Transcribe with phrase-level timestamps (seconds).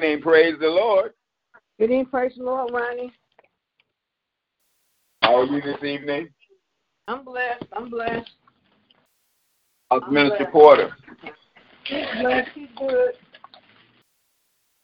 [0.00, 1.12] Evening, praise the Lord.
[1.78, 3.12] Good evening, praise the Lord, Ronnie.
[5.20, 6.30] How are you this evening?
[7.06, 7.66] I'm blessed.
[7.76, 8.30] I'm blessed.
[9.90, 10.52] How's I'm Minister blessed.
[10.52, 10.96] Porter?
[11.84, 12.48] She's blessed.
[12.54, 13.10] She's good.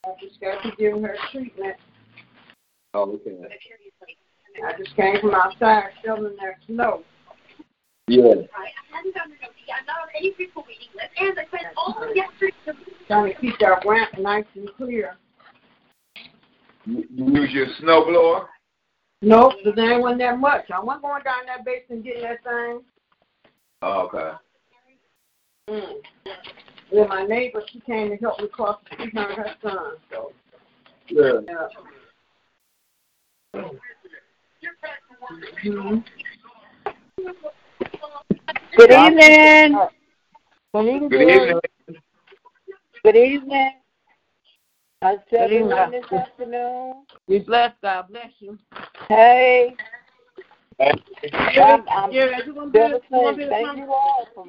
[0.05, 1.77] I just got to give her treatment.
[2.93, 3.39] Oh, okay.
[4.69, 7.05] I just came from outside shoveling their snow.
[8.07, 8.35] Yeah.
[13.09, 15.17] Trying to keep that ramp nice and clear.
[16.85, 18.47] You you use your snowblower?
[19.23, 20.71] Nope, but there ain't wasn't that much.
[20.71, 22.81] I wasn't going down that basement getting that thing.
[23.83, 24.33] Oh, okay.
[25.69, 26.03] Mm.
[26.93, 29.97] Then my neighbor, she came to help me cross the street, her and her son.
[30.11, 30.33] So,
[31.09, 31.41] Yeah.
[31.47, 31.69] yeah.
[35.65, 36.05] Mhm.
[38.77, 39.75] Good evening.
[39.75, 39.89] Uh,
[40.75, 41.09] Good evening.
[41.09, 41.61] Good evening.
[43.05, 43.71] Good evening.
[45.03, 45.91] How's Good evening.
[45.91, 47.05] this afternoon?
[47.27, 48.59] We bless God bless you.
[49.09, 49.75] Hey,
[50.81, 50.91] I'm,
[51.63, 54.29] um, I'm Yeah, you gonna be Bill you gonna be saying the thank you all
[54.35, 54.47] for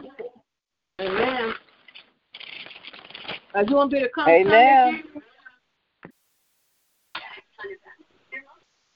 [1.01, 1.53] Amen.
[3.53, 4.29] Are you gonna be the come?
[4.29, 5.03] Amen.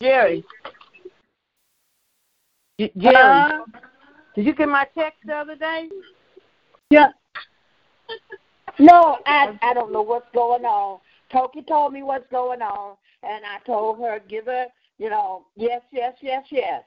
[0.01, 0.43] Jerry.
[2.79, 3.65] J- Jerry, Huh?
[4.35, 5.89] Did you get my text the other day?
[6.89, 7.09] Yeah.
[8.79, 10.99] No, I I don't know what's going on.
[11.31, 14.65] Toki told me what's going on, and I told her give her,
[14.97, 16.83] you know, yes, yes, yes, yes.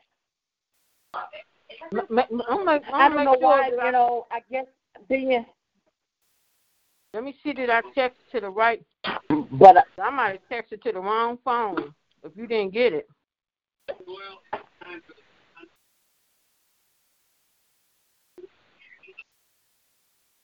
[1.93, 4.27] I'm like, I I'm don't know sure why, that I- you know.
[4.31, 4.67] I guess
[5.09, 5.45] being,
[7.13, 8.83] Let me see that I texted to the right.
[9.53, 13.09] but uh, I might have texted to the wrong phone if you didn't get it.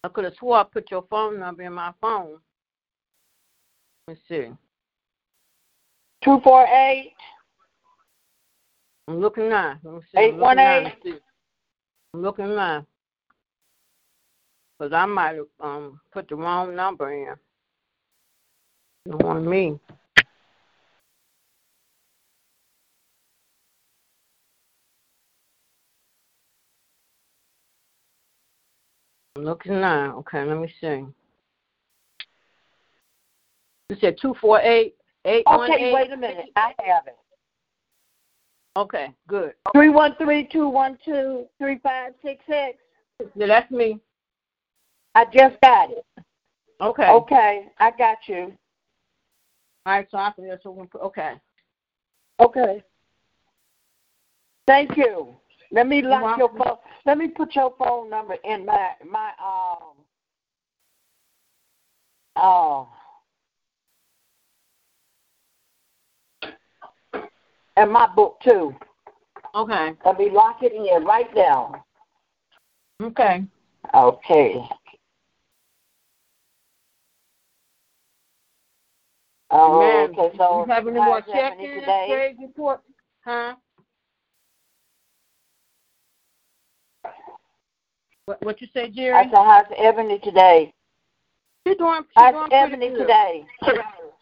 [0.03, 2.39] I could have swore I put your phone number in my phone.
[4.09, 4.49] Let's see.
[6.25, 7.15] two four eight
[9.09, 9.79] I'm looking now.
[9.83, 10.19] Let me see.
[10.19, 10.85] eight I'm looking now eight.
[10.85, 11.19] to see.
[12.15, 12.87] I'm looking now.
[14.79, 17.35] Because I might have um, put the wrong number in.
[19.05, 19.79] You don't want me.
[29.45, 30.17] Looking now.
[30.19, 31.05] Okay, let me see.
[33.89, 34.95] You said 248
[35.27, 36.51] Okay, wait a minute.
[36.57, 37.17] I have it.
[38.77, 39.55] Okay, good.
[39.75, 42.79] Three one three two one two three five six six.
[43.35, 43.99] Yeah, that's me.
[45.15, 46.07] I just got it.
[46.81, 47.09] Okay.
[47.09, 48.57] Okay, I got you.
[49.87, 51.35] All right, so I can just okay.
[52.39, 52.83] Okay.
[54.67, 55.35] Thank you.
[55.73, 56.77] Let me lock your phone.
[57.07, 59.95] Let me put your phone number in my my um
[62.37, 62.89] oh
[67.77, 68.75] and my book too.
[69.55, 69.93] Okay.
[70.05, 71.85] Let me lock it in right now.
[73.03, 73.45] Okay.
[73.95, 74.63] Okay.
[79.53, 82.37] Oh, okay, so you have any more check-ins, today?
[82.41, 82.83] report?
[83.25, 83.57] Huh?
[88.31, 89.13] What what you say, Jerry?
[89.13, 90.73] I said, how's Ebony today?
[91.67, 92.99] She's doing she's How's doing pretty Ebony good.
[92.99, 93.45] today?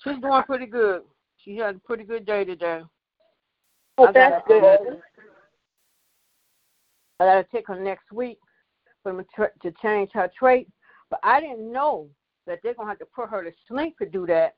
[0.02, 1.02] She's doing pretty good.
[1.44, 2.80] She had a pretty good day today.
[3.98, 5.02] Well, I that's gotta, good.
[7.20, 8.38] I gotta take her next week
[9.02, 10.68] for them to, to change her trait.
[11.10, 12.08] But I didn't know
[12.46, 14.54] that they're gonna have to put her to sleep to do that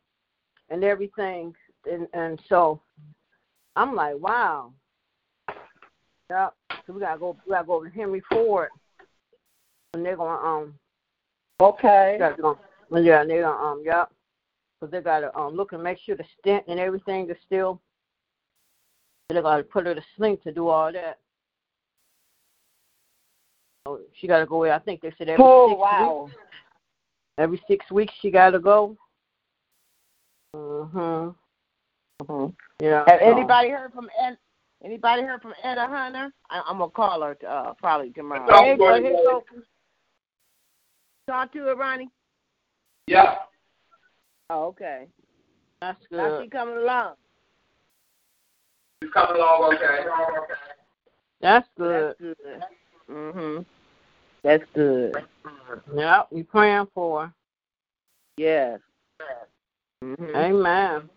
[0.68, 1.54] and everything.
[1.90, 2.82] And and so
[3.74, 4.72] I'm like, wow.
[6.30, 6.54] Yep.
[6.86, 8.68] So we gotta go we gotta go over to Henry Ford
[9.94, 10.74] and they're gonna um
[11.60, 12.16] Okay.
[12.18, 12.58] gotta go
[12.92, 14.10] yeah, they're gonna um yep.
[14.80, 17.80] Because they gotta um look and make sure the stent and everything is still
[19.28, 21.18] they're gonna put her to sleep to do all that.
[23.86, 24.72] So she gotta go away.
[24.72, 26.22] I think they said every Oh, six wow.
[26.24, 26.36] weeks.
[27.38, 28.96] Every six weeks she gotta go.
[30.56, 31.34] Mhm.
[32.22, 32.54] Mhm.
[32.80, 33.04] Yeah.
[33.06, 34.36] Have so- anybody heard from Ed?
[34.82, 36.32] Anybody heard from Etta Hunter?
[36.48, 38.46] I, I'm gonna call her uh, probably tomorrow.
[38.48, 38.76] Don't Hey,
[41.30, 41.74] worry go ahead, about go.
[41.74, 42.10] Talk to her, Ronnie.
[43.06, 43.34] Yeah.
[44.50, 45.06] Oh, okay.
[45.80, 46.44] That's How's good.
[46.44, 47.14] she coming along?
[49.02, 50.04] It's coming along okay.
[51.40, 52.16] That's good.
[52.20, 52.62] That's good.
[53.10, 53.66] Mhm.
[54.42, 55.14] That's good.
[55.94, 57.32] Yep, we praying for her.
[58.36, 58.80] Yes.
[60.02, 60.36] Mhm.
[60.36, 61.10] Amen.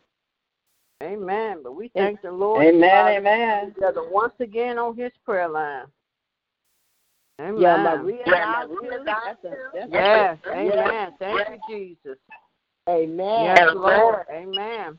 [1.01, 1.63] Amen.
[1.63, 2.65] But we thank the Lord.
[2.65, 3.73] Amen, amen.
[3.73, 5.85] Together once again on His prayer line.
[7.43, 7.61] Amen.
[7.61, 8.23] Yeah, Maria.
[8.25, 9.03] Yeah, Maria.
[9.05, 10.37] That's a, that's Yes.
[10.47, 11.13] a, Amen.
[11.19, 12.17] Thank you, Jesus.
[12.87, 13.43] Amen.
[13.43, 14.25] Yes, Lord.
[14.31, 14.97] Amen.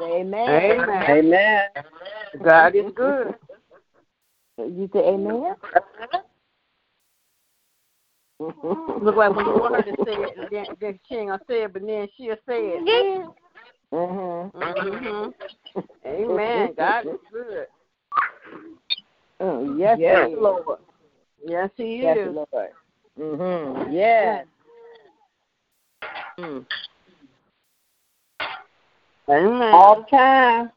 [0.00, 0.48] Amen.
[0.48, 1.04] Amen.
[1.10, 1.64] Amen.
[2.42, 3.34] God is good.
[4.56, 5.54] You say amen?
[9.02, 11.42] Look like when you want her to say it, and then, then she ain't gonna
[11.46, 13.32] say it, but then she'll say it.
[13.92, 14.52] mhm.
[14.52, 15.32] Mhm.
[16.06, 16.74] Amen.
[16.74, 17.66] God is good.
[19.40, 20.36] Mm, yes, Yes, he.
[20.36, 20.78] Lord.
[21.44, 22.34] Yes, He Yes, is.
[22.34, 22.70] Lord.
[23.18, 23.92] Mhm.
[23.92, 24.46] Yes.
[26.38, 26.66] Mm.
[29.28, 29.74] Amen.
[29.74, 30.72] All the time.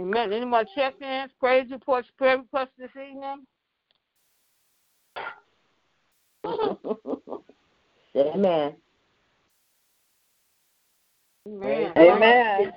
[0.00, 0.32] Amen.
[0.32, 3.46] Any more check-ins, praise reports, prayer requests this evening?
[8.16, 8.76] Amen.
[11.46, 11.92] Amen.
[11.96, 12.72] Amen.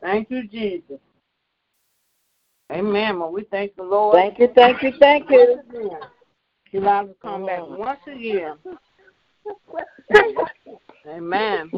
[0.00, 1.00] Thank you, Jesus.
[2.70, 3.18] Amen.
[3.18, 4.16] Well, we thank the Lord.
[4.16, 5.58] Thank you, thank you, thank you.
[6.70, 8.56] He allows to come back once again.
[11.06, 11.70] Amen.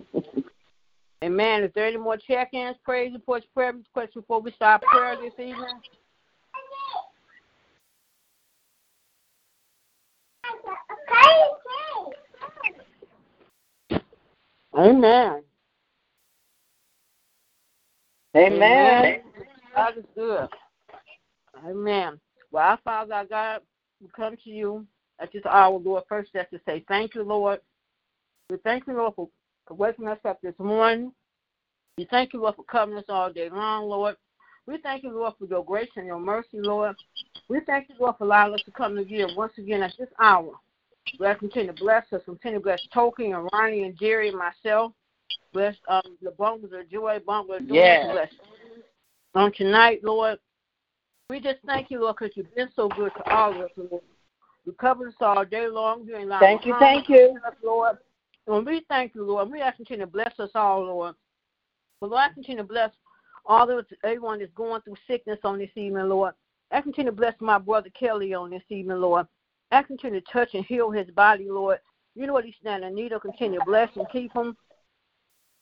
[1.22, 1.64] Amen.
[1.64, 5.80] Is there any more check-ins, praise reports, prayer requests before we start prayer this evening?
[14.76, 15.42] Amen.
[18.36, 19.20] Amen.
[19.74, 20.48] God is good.
[21.66, 22.20] Amen.
[22.50, 23.60] Well, our Father, our God,
[24.00, 24.86] we come to you
[25.20, 26.04] at this hour, Lord.
[26.08, 27.60] First, just to say thank you, Lord.
[28.50, 29.28] We thank you, Lord, for,
[29.66, 31.12] for waking us up this morning.
[31.96, 34.16] We thank you, Lord, for covering us all day long, Lord.
[34.66, 36.96] We thank you, Lord, for your grace and your mercy, Lord.
[37.48, 40.08] We thank you, Lord, for allowing us to come to you once again at this
[40.18, 40.52] hour.
[41.18, 44.92] Bless, continue to bless us, continue to bless Toki and Ronnie and Jerry and myself.
[45.52, 47.74] Bless um, the bunkers of joy, bunkers of joy.
[47.74, 48.10] Yes.
[48.10, 48.28] Bless
[49.34, 50.38] on tonight, Lord.
[51.30, 54.02] We just thank you, Lord, because you've been so good to all of us, Lord.
[54.66, 56.04] You covered us all day long.
[56.06, 57.38] You ain't Thank you, thank you.
[57.46, 57.96] us, Lord.
[58.46, 59.50] And we thank you, Lord.
[59.50, 61.14] We ask you to bless us all, Lord.
[62.00, 62.90] But Lord, I continue to bless
[63.46, 66.34] all those everyone that's going through sickness on this evening, Lord.
[66.70, 69.26] I continue to bless my brother Kelly on this evening, Lord.
[69.70, 71.78] I continue to touch and heal his body, Lord.
[72.14, 73.22] You know what he's standing in need of.
[73.22, 74.56] Continue to bless and keep him.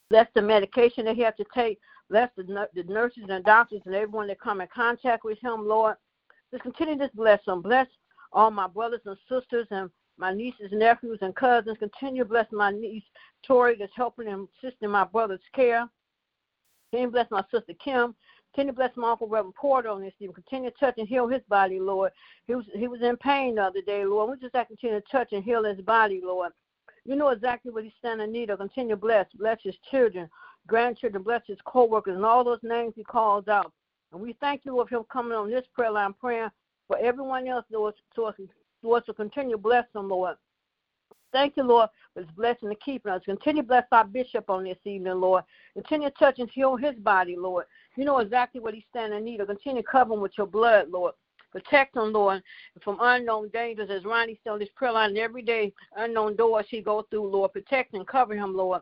[0.09, 1.79] Bless the medication that he has to take.
[2.09, 5.95] Bless the, the nurses and doctors and everyone that come in contact with him, Lord.
[6.51, 7.61] Just continue to bless them.
[7.61, 7.87] Bless
[8.31, 11.77] all my brothers and sisters and my nieces, nephews, and cousins.
[11.79, 13.03] Continue to bless my niece,
[13.45, 15.87] Tori, that's helping and assisting my brother's care.
[16.91, 18.15] Continue to bless my sister Kim.
[18.53, 20.13] Continue to bless my uncle Reverend Porter on this.
[20.19, 22.11] Continue to touch and heal his body, Lord.
[22.45, 24.29] He was he was in pain the other day, Lord.
[24.29, 26.51] We just you to continue to touch and heal his body, Lord.
[27.05, 28.59] You know exactly what he's standing in need of.
[28.59, 29.27] Continue to bless.
[29.35, 30.29] Bless his children,
[30.67, 33.71] grandchildren, bless his co-workers, and all those names he calls out.
[34.11, 36.49] And we thank you for him coming on this prayer line praying
[36.87, 38.35] for everyone else, Lord, so us,
[38.81, 40.35] so us to continue to bless them, Lord.
[41.31, 43.23] Thank you, Lord, for his blessing and keeping us.
[43.25, 45.43] Continue to bless our bishop on this evening, Lord.
[45.73, 47.65] Continue to touch and heal his body, Lord.
[47.97, 49.47] You know exactly what he's standing in need of.
[49.47, 51.15] Continue to cover him with your blood, Lord.
[51.53, 52.41] Protect him, Lord,
[52.83, 57.03] from unknown dangers as Ronnie still this prayer line every day, unknown doors he go
[57.09, 57.53] through, Lord.
[57.53, 58.81] Protect and cover him, Lord.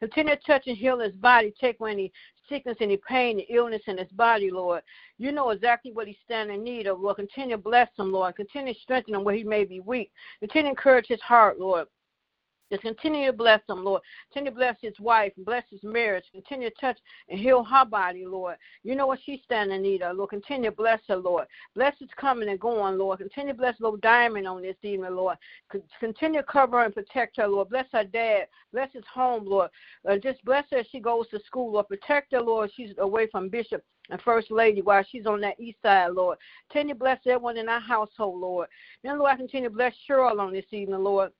[0.00, 1.54] Continue to touch and heal his body.
[1.60, 2.12] Take away any
[2.48, 4.82] sickness, any pain, any illness in his body, Lord.
[5.18, 7.16] You know exactly what he's standing in need of, Lord.
[7.16, 8.34] Continue to bless him, Lord.
[8.34, 10.10] Continue to strengthen him where he may be weak.
[10.40, 11.86] Continue to encourage his heart, Lord.
[12.70, 14.02] Just continue to bless him, Lord.
[14.32, 16.24] Continue to bless his wife, bless his marriage.
[16.32, 16.98] Continue to touch
[17.28, 18.56] and heal her body, Lord.
[18.84, 20.30] You know what she's standing in need of, Lord.
[20.30, 21.46] Continue to bless her, Lord.
[21.74, 23.20] Bless his coming and going, Lord.
[23.20, 25.36] Continue to bless little Diamond on this evening, Lord.
[26.00, 27.70] Continue to cover and protect her, Lord.
[27.70, 28.46] Bless her dad.
[28.72, 29.70] Bless his home, Lord.
[30.08, 31.88] Uh, just bless her as she goes to school, Lord.
[31.88, 32.70] Protect her, Lord.
[32.76, 36.38] She's away from Bishop and First Lady while she's on that east side, Lord.
[36.70, 38.68] Continue to bless everyone in our household, Lord.
[39.02, 41.30] Then, Lord, I continue to bless Cheryl on this evening, Lord.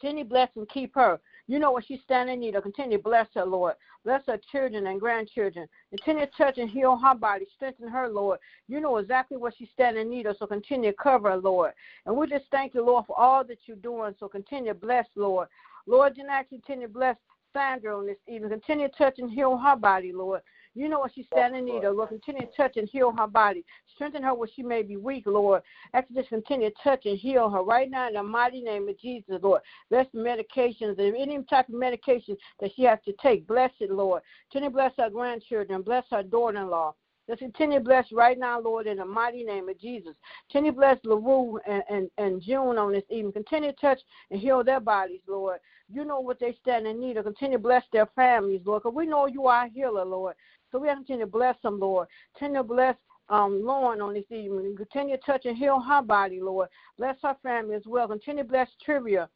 [0.00, 1.20] Continue bless and keep her.
[1.46, 2.62] You know what she's standing in need of.
[2.62, 3.74] Continue bless her, Lord.
[4.04, 5.68] Bless her children and grandchildren.
[5.90, 7.46] Continue to touch and heal her body.
[7.56, 8.38] Strengthen her, Lord.
[8.68, 11.72] You know exactly what she's standing in need of, so continue to cover her, Lord.
[12.06, 14.14] And we just thank you, Lord, for all that you're doing.
[14.18, 15.48] So continue bless, Lord.
[15.86, 17.16] Lord, I continue bless
[17.52, 18.50] Sandra on this evening.
[18.50, 20.40] Continue to touch and heal her body, Lord.
[20.74, 22.08] You know what she's standing in need of, Lord.
[22.08, 23.64] Continue to touch and heal her body.
[23.94, 25.62] Strengthen her where she may be weak, Lord.
[25.92, 28.98] After just continue to touch and heal her right now in the mighty name of
[28.98, 29.62] Jesus, Lord.
[29.88, 33.46] Bless the medications and any type of medication that she has to take.
[33.46, 34.22] Bless it, Lord.
[34.50, 35.82] Continue to bless her grandchildren.
[35.82, 36.94] Bless her daughter-in-law.
[37.26, 40.14] Let's continue to bless right now, Lord, in the mighty name of Jesus.
[40.50, 43.32] Continue to bless LaRue and, and, and June on this evening.
[43.32, 44.00] Continue to touch
[44.30, 45.60] and heal their bodies, Lord.
[45.90, 47.24] You know what they stand in need of.
[47.24, 50.34] Continue to bless their families, Lord, because we know you are a healer, Lord.
[50.74, 52.08] So we have to continue to bless them, Lord.
[52.36, 52.96] Continue to bless
[53.28, 54.74] um, Lauren on this evening.
[54.76, 56.68] Continue to touch and heal her body, Lord.
[56.98, 58.08] Bless her family as well.
[58.08, 59.28] Continue to bless Trivia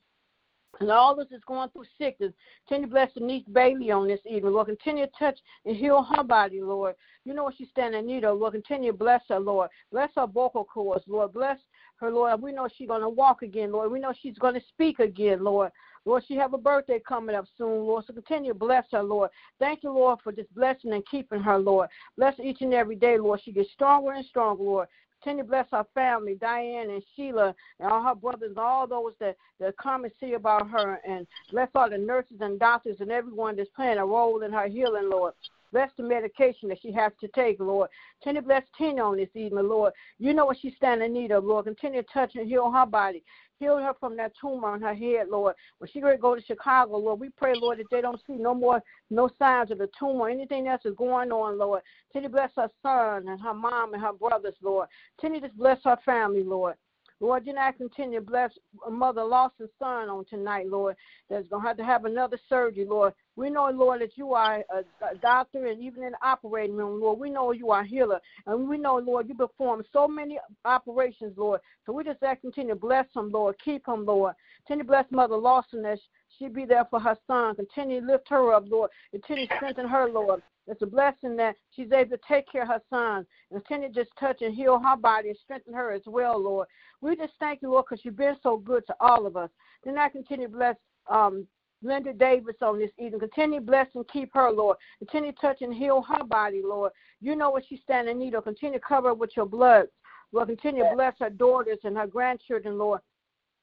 [0.81, 2.33] and all this is going through sickness.
[2.67, 4.53] Continue to bless Denise Bailey on this evening.
[4.53, 6.95] Lord, continue to touch and heal her body, Lord.
[7.25, 8.39] You know what she's standing in need of.
[8.39, 9.71] Lord, continue to bless her, Lord.
[9.91, 11.33] Bless her vocal cords, Lord.
[11.33, 11.59] Bless
[11.97, 12.41] her, Lord.
[12.43, 13.91] We know she's going to walk again, Lord.
[13.91, 15.73] We know she's going to speak again, Lord.
[16.05, 18.05] Lord, she have a birthday coming up soon, Lord.
[18.07, 19.31] So continue to bless her, Lord.
[19.59, 21.89] Thank you, Lord, for just blessing and keeping her, Lord.
[22.17, 23.41] Bless each and every day, Lord.
[23.45, 24.89] She gets stronger and stronger, Lord.
[25.23, 29.15] Continue to bless her family, Diane and Sheila, and all her brothers, and all those
[29.19, 31.01] that, that come and see about her.
[31.07, 34.69] And bless all the nurses and doctors and everyone that's playing a role in her
[34.69, 35.35] healing, Lord.
[35.73, 37.91] Bless the medication that she has to take, Lord.
[38.23, 39.93] Continue to bless Tina on this evening, Lord.
[40.19, 41.67] You know what she's standing in need of, Lord.
[41.67, 43.23] Continue to touch and heal her body.
[43.59, 45.57] Heal her from that tumor on her head, Lord.
[45.79, 48.83] When she go to Chicago, Lord, we pray, Lord, that they don't see no more,
[49.11, 51.83] no signs of the tumor, anything else is going on, Lord.
[52.13, 54.89] Continue you bless her son and her mom and her brothers, Lord.
[55.21, 56.75] Tell you just bless her family, Lord.
[57.21, 58.53] Lord, you know, continue to bless
[58.89, 60.97] Mother Lawson's son on tonight, Lord,
[61.29, 63.13] that's going to have to have another surgery, Lord.
[63.35, 67.19] We know, Lord, that you are a, doctor and even in the operating room, Lord.
[67.19, 68.21] We know you are a healer.
[68.47, 71.61] And we know, Lord, you perform so many operations, Lord.
[71.87, 73.57] So we just ask continue to bless him, Lord.
[73.65, 74.35] Keep him, Lord.
[74.67, 76.01] Continue to bless Mother Lawson as
[76.39, 77.55] she be there for her son.
[77.55, 78.91] Continue to lift her up, Lord.
[79.11, 80.43] Continue to strengthen her, Lord.
[80.67, 84.11] It's a blessing that she's able to take care of her son continue to just
[84.21, 86.69] touch and heal her body and strengthen her as well, Lord.
[87.01, 89.51] We just thank you, Lord, because you've been so good to all of us.
[89.85, 90.77] Then I continue to bless
[91.11, 91.47] um,
[91.83, 93.21] Linda Davis on this evening.
[93.21, 94.77] Continue bless and keep her, Lord.
[94.99, 96.93] Continue to touch and heal her body, Lord.
[97.21, 98.45] You know what she's standing in need of.
[98.45, 99.87] Continue to cover her with your blood.
[100.33, 103.01] Lord, continue to bless her daughters and her grandchildren, Lord.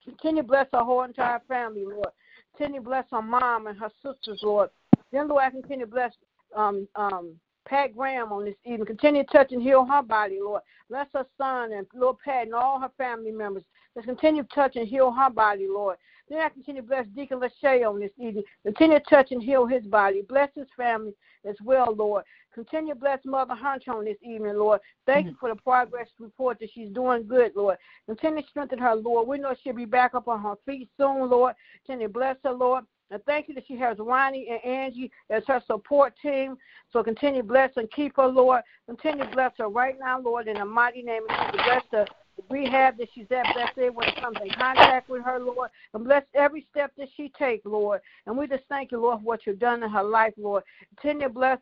[0.03, 2.10] Continue to bless her whole entire family, Lord.
[2.57, 4.69] Continue to bless her mom and her sisters, Lord.
[5.12, 6.13] Then, Lord, I continue to bless
[6.55, 7.33] um, um,
[7.67, 8.85] Pat Graham on this evening.
[8.85, 10.62] Continue to touch and heal her body, Lord.
[10.89, 13.63] Bless her son and Lord Pat and all her family members.
[13.95, 15.97] Let's continue to touch and heal her body, Lord.
[16.29, 18.43] Then I continue to bless Deacon Lachey on this evening.
[18.63, 20.21] Continue to touch and heal his body.
[20.27, 21.13] Bless his family
[21.45, 22.24] as well, Lord.
[22.55, 24.79] Continue to bless Mother Hunch on this evening, Lord.
[25.05, 25.31] Thank mm-hmm.
[25.31, 27.77] you for the progress report that she's doing good, Lord.
[28.05, 29.27] Continue to strengthen her, Lord.
[29.27, 31.53] We know she'll be back up on her feet soon, Lord.
[31.85, 32.85] Continue to bless her, Lord.
[33.12, 36.55] And thank you that she has Ronnie and Angie as her support team.
[36.93, 38.62] So continue to bless and keep her, Lord.
[38.88, 41.65] Continue to bless her right now, Lord, in the mighty name of Jesus.
[41.67, 42.07] Bless the
[42.50, 43.53] rehab that she's at.
[43.53, 45.69] Bless everyone that comes in contact with her, Lord.
[45.93, 48.00] And bless every step that she takes, Lord.
[48.25, 50.63] And we just thank you, Lord, for what you've done in her life, Lord.
[50.97, 51.59] Continue to bless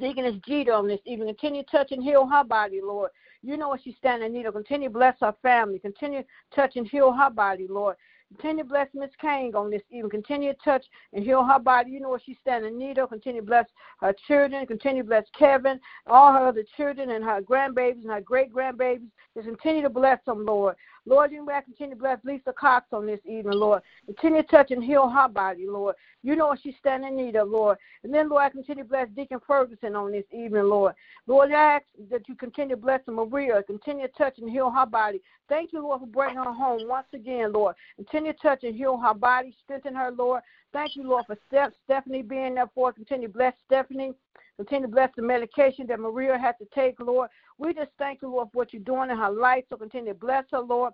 [0.00, 1.28] Deaconess Jeter on this evening.
[1.28, 3.10] Continue to touch and heal her body, Lord.
[3.42, 4.54] You know what she's standing in need of.
[4.54, 5.78] Continue bless her family.
[5.78, 7.96] Continue to touch and heal her body, Lord.
[8.36, 10.10] Continue bless Miss Kang on this evening.
[10.10, 11.90] Continue to touch and heal her body.
[11.90, 13.10] You know what she's standing in need of.
[13.10, 13.66] Continue bless
[14.00, 14.66] her children.
[14.66, 19.10] Continue bless Kevin, all her other children, and her grandbabies and her great grandbabies.
[19.34, 20.76] Just continue to bless them, Lord.
[21.06, 23.82] Lord, you may continue to bless Lisa Cox on this evening, Lord.
[24.06, 25.94] Continue to touch and heal her body, Lord.
[26.22, 27.78] You know what she's standing in need of, Lord.
[28.04, 30.94] And then, Lord, I continue to bless Deacon Ferguson on this evening, Lord.
[31.26, 33.62] Lord, I ask that you continue to bless Maria.
[33.62, 35.22] Continue to touch and heal her body.
[35.48, 37.74] Thank you, Lord, for bringing her home once again, Lord.
[37.96, 39.54] Continue to touch and heal her body.
[39.64, 40.42] Strengthen her, Lord.
[40.72, 42.90] Thank you, Lord, for Steph, Stephanie being there for.
[42.90, 42.94] us.
[42.94, 44.12] Continue to bless Stephanie.
[44.56, 47.30] Continue to bless the medication that Maria had to take, Lord.
[47.58, 49.64] We just thank you, Lord, for what you're doing in her life.
[49.68, 50.92] So continue to bless her, Lord.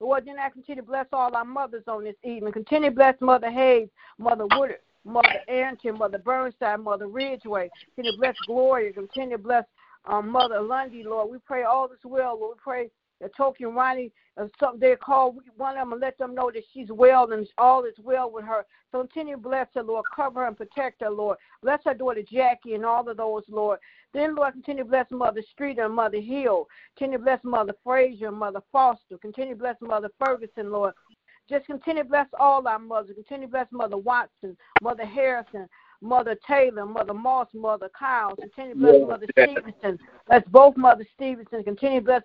[0.00, 2.52] Lord, then I continue to bless all our mothers on this evening.
[2.52, 7.70] Continue to bless Mother Hayes, Mother Woodard, Mother Arrington, Mother Burnside, Mother Ridgeway.
[7.94, 8.92] Continue to bless Gloria.
[8.92, 9.64] Continue to bless
[10.04, 11.30] um, Mother Lundy, Lord.
[11.30, 12.56] We pray all this well, Lord.
[12.58, 16.18] We pray that Toki and Ronnie, uh, something they call one of them and let
[16.18, 18.66] them know that she's well and all is well with her.
[18.92, 20.04] So continue to bless her, Lord.
[20.14, 21.38] Cover her and protect her, Lord.
[21.62, 23.78] Bless her daughter Jackie and all of those, Lord.
[24.12, 26.66] Then, Lord, continue to bless Mother Street and Mother Hill.
[26.96, 29.18] Continue to bless Mother Frazier and Mother Foster.
[29.18, 30.94] Continue to bless Mother Ferguson, Lord.
[31.48, 33.14] Just continue to bless all our mothers.
[33.14, 35.68] Continue to bless Mother Watson, Mother Harrison,
[36.00, 38.34] Mother Taylor, Mother Moss, Mother Kyle.
[38.34, 39.06] Continue to bless yeah.
[39.06, 39.98] Mother Stevenson.
[40.26, 41.62] Bless both Mother Stevenson.
[41.62, 42.22] Continue to bless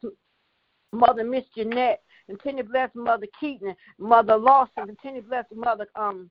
[0.91, 2.01] Mother Miss Jeanette.
[2.27, 4.85] Continue to bless Mother Keaton, Mother Lawson.
[4.85, 6.29] Continue to bless Mother um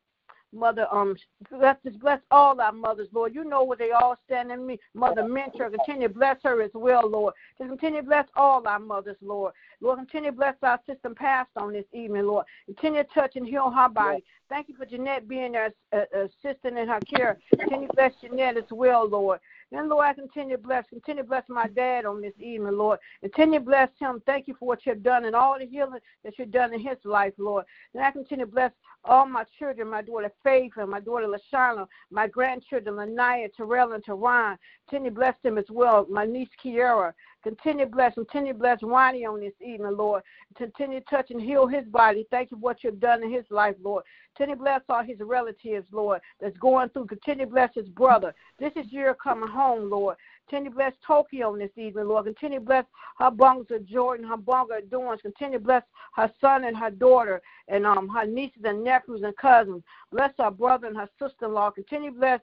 [0.52, 1.17] Mother, um,
[1.50, 3.35] bless, bless all our mothers, Lord.
[3.35, 4.81] You know where they all stand in me.
[4.95, 7.35] Mother Mentor, continue to bless her as well, Lord.
[7.57, 9.52] Just continue to bless all our mothers, Lord.
[9.81, 12.47] Lord, continue to bless our system passed on this evening, Lord.
[12.67, 14.25] Continue to touch and heal her body.
[14.49, 17.38] Thank you for Jeanette being there, uh, assistant in her care.
[17.57, 19.38] Continue to bless Jeanette as well, Lord.
[19.71, 22.99] Then, Lord, I continue to bless, continue to bless my dad on this evening, Lord.
[23.21, 24.21] Continue to bless him.
[24.27, 26.99] Thank you for what you've done and all the healing that you've done in his
[27.05, 27.65] life, Lord.
[27.95, 28.73] Then I continue to bless
[29.05, 34.05] all my children, my daughter Faith and my daughter Lashana, my grandchildren, Lanaya, Terrell, and
[34.05, 34.57] Teron.
[34.89, 36.07] Continue to bless them as well.
[36.11, 37.12] My niece Kiara.
[37.43, 40.23] Continue to bless, continue to bless Ronnie on this evening, Lord.
[40.57, 42.27] Continue to touch and heal his body.
[42.31, 44.05] Thank you for what you've done in his life, Lord.
[44.37, 47.07] Continue to bless all his relatives, Lord, that's going through.
[47.07, 48.35] Continue to bless his brother.
[48.59, 50.17] This is year coming home, Lord.
[50.49, 52.27] Continue to bless Toki on this evening, Lord.
[52.27, 52.85] Continue to bless
[53.19, 55.23] her of Jordan, her of Dorns.
[55.23, 55.83] Continue to bless
[56.17, 59.83] her son and her daughter and um her nieces and nephews and cousins.
[60.11, 61.71] Bless her brother and her sister-in-law.
[61.71, 62.41] Continue to bless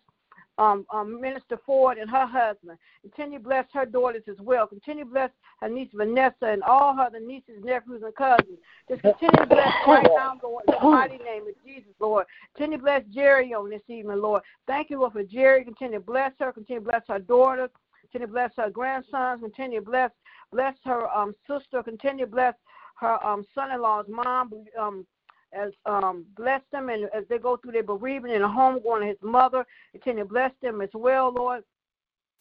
[0.58, 2.78] um, um, Minister Ford and her husband.
[3.02, 4.68] Continue to bless her daughters as well.
[4.68, 5.30] Continue to bless
[5.62, 8.58] her niece Vanessa and all her other nieces, nephews, and cousins.
[8.90, 12.26] Just continue to bless right now, Lord, in the mighty name of Jesus, Lord.
[12.56, 14.42] Continue to bless Jerry on this evening, Lord.
[14.66, 15.64] Thank you, Lord, for Jerry.
[15.64, 16.52] Continue to bless her.
[16.52, 17.70] Continue to bless her daughters.
[18.02, 19.42] Continue bless her grandsons.
[19.42, 20.12] Continue to bless
[20.52, 21.84] bless her um, sister.
[21.84, 22.56] Continue to bless
[23.00, 24.52] her um, son-in-law's mom.
[24.80, 25.06] Um,
[25.54, 29.08] as um, bless them and as they go through their bereavement in the home, going
[29.08, 29.66] his mother.
[29.92, 31.64] Continue to bless them as well, Lord.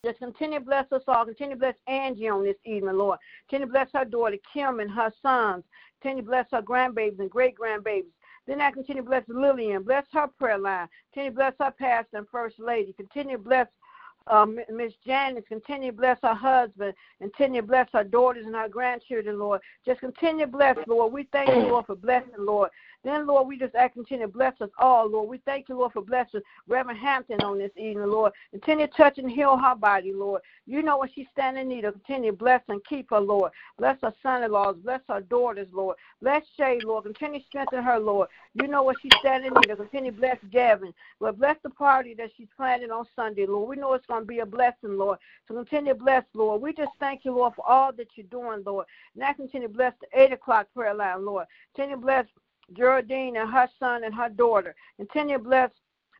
[0.05, 1.25] Just continue to bless us all.
[1.25, 3.19] Continue to bless Angie on this evening, Lord.
[3.49, 5.65] Continue to bless her daughter Kim and her sons.
[6.01, 8.05] Continue to bless her grandbabies and great grandbabies.
[8.47, 9.83] Then I continue to bless Lillian.
[9.83, 10.89] Bless her prayer line.
[11.13, 12.93] Continue to bless her pastor and first lady.
[12.93, 13.67] Continue to bless
[14.29, 18.69] um, Miss Janice, continue to bless her husband, continue to bless her daughters and her
[18.69, 19.61] grandchildren, Lord.
[19.85, 21.13] Just continue to bless, Lord.
[21.13, 22.71] We thank you, Lord, for blessing, Lord.
[23.07, 25.29] Then, Lord, we just ask continue to bless us all, Lord.
[25.29, 28.33] We thank you, Lord, for blessing Reverend Hampton on this evening, Lord.
[28.51, 30.43] Continue to touch and heal her body, Lord.
[30.67, 31.95] You know what she's standing in need of.
[31.95, 33.53] Continue to bless and keep her, Lord.
[33.79, 34.79] Bless her son-in-laws.
[34.83, 35.97] Bless her daughters, Lord.
[36.21, 37.05] Bless Shay, Lord.
[37.05, 38.29] Continue to strengthen her, Lord.
[38.55, 39.79] You know what she's standing in need of.
[39.79, 40.93] Continue to bless Gavin.
[41.21, 43.69] Lord, bless the party that she's planning on Sunday, Lord.
[43.69, 45.21] We know it's going to be a blessing, Lord.
[45.47, 46.61] So continue to bless, Lord.
[46.61, 48.87] We just thank you, Lord, for all that you're doing, Lord.
[49.15, 51.47] Now continue to bless the 8 o'clock prayer line, Lord.
[51.77, 52.27] Continue to bless
[52.73, 54.75] Geraldine and her son and her daughter.
[54.97, 55.71] Continue to bless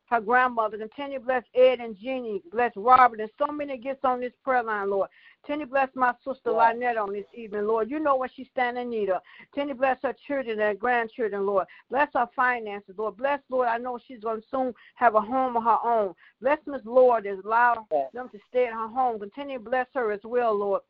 [0.09, 0.77] her grandmother.
[0.77, 2.41] Continue to bless Ed and Jeannie.
[2.51, 5.09] Bless Robert and so many gifts on this prayer line, Lord.
[5.43, 6.51] Continue to bless my sister.
[6.51, 7.89] Lynette on this evening, Lord.
[7.89, 9.21] You know what she's standing in need of.
[9.53, 11.67] Continue to bless her children and grandchildren, Lord.
[11.89, 13.17] Bless her finances, Lord.
[13.17, 13.67] Bless, Lord.
[13.67, 16.13] I know she's going to soon have a home of her own.
[16.41, 18.05] Bless Miss Lord as allow yeah.
[18.13, 19.19] them to stay at her home.
[19.19, 20.81] Continue to bless her as well, Lord.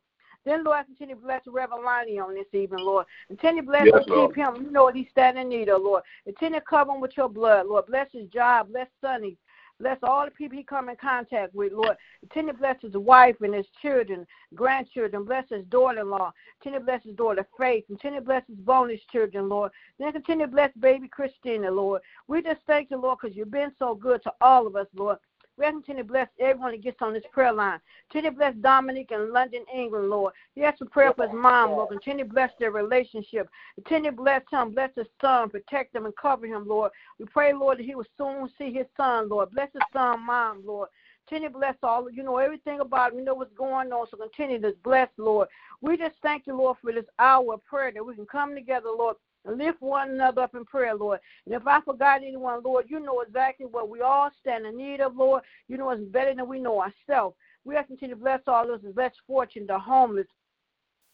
[0.48, 3.04] Then, Lord, continue to bless Reverend Lonnie on this evening, Lord.
[3.26, 4.64] Continue to bless yes, and keep him.
[4.64, 6.02] You know what he's standing in need of, Lord.
[6.24, 7.84] Continue to cover him with your blood, Lord.
[7.84, 8.68] Bless his job.
[8.70, 9.36] Bless Sonny.
[9.78, 11.98] Bless all the people he come in contact with, Lord.
[12.20, 15.24] Continue to bless his wife and his children, grandchildren.
[15.24, 16.32] Bless his daughter-in-law.
[16.62, 17.84] Continue to bless his daughter Faith.
[17.86, 19.70] Continue to bless his bonus children, Lord.
[19.98, 22.00] Then continue to bless baby Christina, Lord.
[22.26, 25.18] We just thank you, Lord, because you've been so good to all of us, Lord.
[25.58, 27.80] We ask to bless everyone that gets on this prayer line.
[28.10, 30.32] Continue to bless Dominic in London, England, Lord.
[30.54, 31.88] He ask for prayer for his mom, Lord.
[31.88, 33.48] Continue to bless their relationship.
[33.74, 36.92] Continue to bless him, bless his son, protect him and cover him, Lord.
[37.18, 39.50] We pray, Lord, that he will soon see his son, Lord.
[39.50, 40.88] Bless his son, mom, Lord.
[41.26, 42.08] Continue to bless all.
[42.10, 43.18] You know everything about him.
[43.18, 44.06] You know what's going on.
[44.10, 45.48] So continue to bless, Lord.
[45.82, 48.88] We just thank you, Lord, for this hour of prayer that we can come together,
[48.96, 49.16] Lord,
[49.50, 51.20] lift one another up in prayer, Lord.
[51.46, 55.00] And if I forgot anyone, Lord, you know exactly what we all stand in need
[55.00, 55.42] of, Lord.
[55.68, 57.36] You know us better than we know ourselves.
[57.64, 60.26] We ask continue to bless all those less fortunate, the homeless,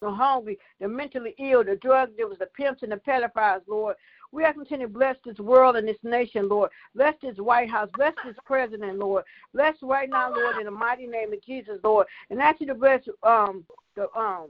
[0.01, 3.97] the hungry, the mentally ill, the drug dealers, the pimps, and the pedophiles, Lord.
[4.33, 6.71] We are continue to bless this world and this nation, Lord.
[6.95, 7.89] Bless this White House.
[7.97, 9.25] Bless this president, Lord.
[9.53, 12.09] Bless right now, Lord, in the mighty name of Jesus, Lord.
[12.31, 14.49] And ask you to bless um the um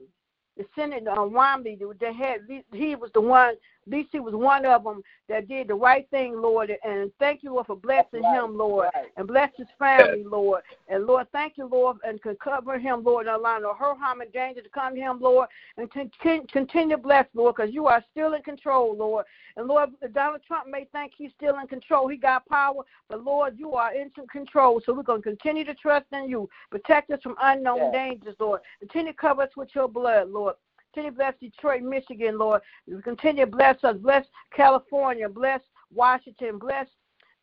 [0.57, 2.41] the Senate um, Romney, they had
[2.73, 3.55] he was the one
[3.87, 6.73] least he was one of them that did the right thing, Lord.
[6.85, 9.07] And thank you, Lord, for blessing right, him, Lord, right.
[9.17, 10.63] and bless his family, Lord.
[10.89, 14.21] And Lord, thank you, Lord, and can cover him, Lord, and allow no hurt, harm,
[14.21, 15.49] and danger to come to him, Lord.
[15.77, 19.25] And continue to bless, Lord, because you are still in control, Lord.
[19.57, 22.09] And Lord, Donald Trump may think he's still in control.
[22.09, 24.81] He got power, but Lord, you are in control.
[24.85, 26.49] So we're going to continue to trust in you.
[26.71, 27.93] Protect us from unknown yes.
[27.93, 28.61] dangers, Lord.
[28.81, 30.57] Continue to cover us with your blood, Lord.
[30.95, 32.63] Continue to bless Detroit, Michigan, Lord.
[33.03, 33.97] Continue to bless us.
[33.97, 35.29] Bless California.
[35.29, 35.61] Bless
[35.93, 36.57] Washington.
[36.57, 36.87] Bless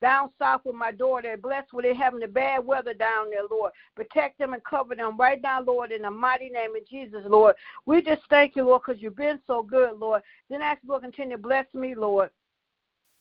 [0.02, 1.36] down south with my daughter.
[1.36, 3.74] Bless where they're having the bad weather down there, Lord.
[3.96, 7.56] Protect them and cover them right now, Lord, in the mighty name of Jesus, Lord.
[7.86, 10.22] We just thank you, Lord, because you've been so good, Lord.
[10.50, 12.30] Then ask, Lord, continue to bless me, Lord.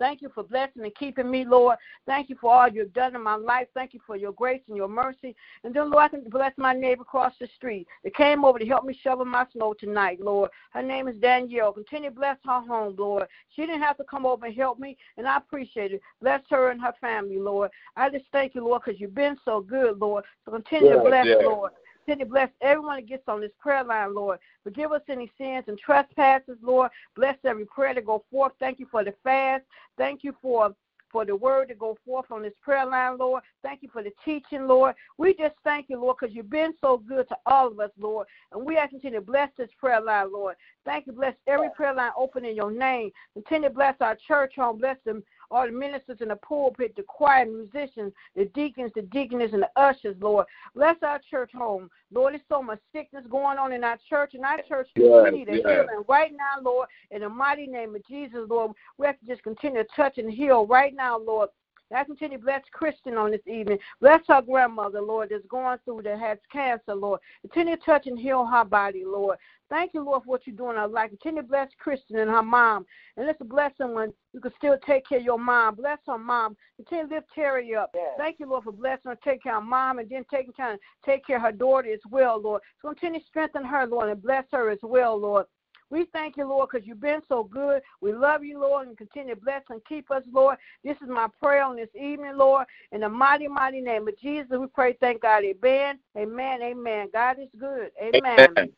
[0.01, 1.77] Thank you for blessing and keeping me, Lord.
[2.07, 3.69] Thank you for all you've done in my life.
[3.75, 5.37] Thank you for your grace and your mercy.
[5.63, 8.67] And then, Lord, I can bless my neighbor across the street that came over to
[8.67, 10.51] help me shovel my snow tonight, Lord.
[10.71, 11.73] Her name is Danielle.
[11.75, 13.27] Continue to bless her home, Lord.
[13.55, 16.01] She didn't have to come over and help me, and I appreciate it.
[16.23, 17.71] Bless her and her family, Lord.
[17.95, 20.25] I just thank you, Lord, because you've been so good, Lord.
[20.47, 21.73] So continue to bless, Lord.
[22.11, 24.41] Continue to bless everyone that gets on this prayer line, Lord.
[24.65, 26.91] Forgive us any sins and trespasses, Lord.
[27.15, 28.51] Bless every prayer to go forth.
[28.59, 29.63] Thank you for the fast.
[29.97, 30.75] Thank you for
[31.13, 33.43] for the word to go forth on this prayer line, Lord.
[33.63, 34.95] Thank you for the teaching, Lord.
[35.19, 38.27] We just thank you, Lord, because you've been so good to all of us, Lord.
[38.53, 40.57] And we ask you to bless this prayer line, Lord.
[40.85, 41.13] Thank you.
[41.13, 43.11] Bless every prayer line open in your name.
[43.35, 44.79] Continue to bless our church home.
[44.79, 49.53] Bless them all the ministers in the pulpit, the choir musicians, the deacons, the deaconess,
[49.53, 50.47] and the ushers, Lord.
[50.75, 51.91] Bless our church home.
[52.13, 55.39] Lord, there's so much sickness going on in our church, and our church yes, we
[55.39, 55.63] need a yes.
[55.65, 56.89] healing right now, Lord.
[57.11, 60.31] In the mighty name of Jesus, Lord, we have to just continue to touch and
[60.31, 61.51] heal right now, Lord.
[61.95, 63.79] I continue to bless Kristen on this evening.
[64.01, 67.21] Bless her grandmother, Lord, that's going through that has cancer, Lord.
[67.43, 69.39] Continue to touch and heal her body, Lord.
[69.69, 71.11] Thank you, Lord, for what you're doing in our life.
[71.11, 72.87] Continue to bless Kristen and her mom.
[73.17, 75.77] And let's bless them when you can still take care of your mom.
[75.77, 76.57] Bless her mom.
[76.77, 77.91] Continue to lift Terry up.
[77.95, 78.15] Yes.
[78.19, 81.11] Thank you, Lord, for blessing her, take care of mom, and then taking time to
[81.11, 82.63] take care of her daughter as well, Lord.
[82.83, 85.47] So continue to strengthen her, Lord, and bless her as well, Lord.
[85.91, 87.83] We thank you, Lord, because you've been so good.
[88.01, 90.57] We love you, Lord, and continue to bless and keep us, Lord.
[90.85, 92.67] This is my prayer on this evening, Lord.
[92.93, 95.43] In the mighty, mighty name of Jesus, we pray, thank God.
[95.45, 95.99] Amen.
[96.17, 96.63] Amen.
[96.63, 97.09] Amen.
[97.13, 97.91] God is good.
[98.01, 98.57] Amen.
[98.57, 98.73] Amen.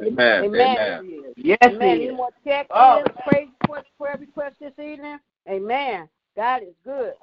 [0.00, 0.44] Amen.
[0.44, 0.44] Amen.
[0.44, 1.34] Amen.
[1.36, 2.02] Yes, Amen.
[2.02, 3.02] Any more check oh.
[3.26, 5.18] praise request, prayer request this evening?
[5.48, 6.08] Amen.
[6.36, 7.14] God is good.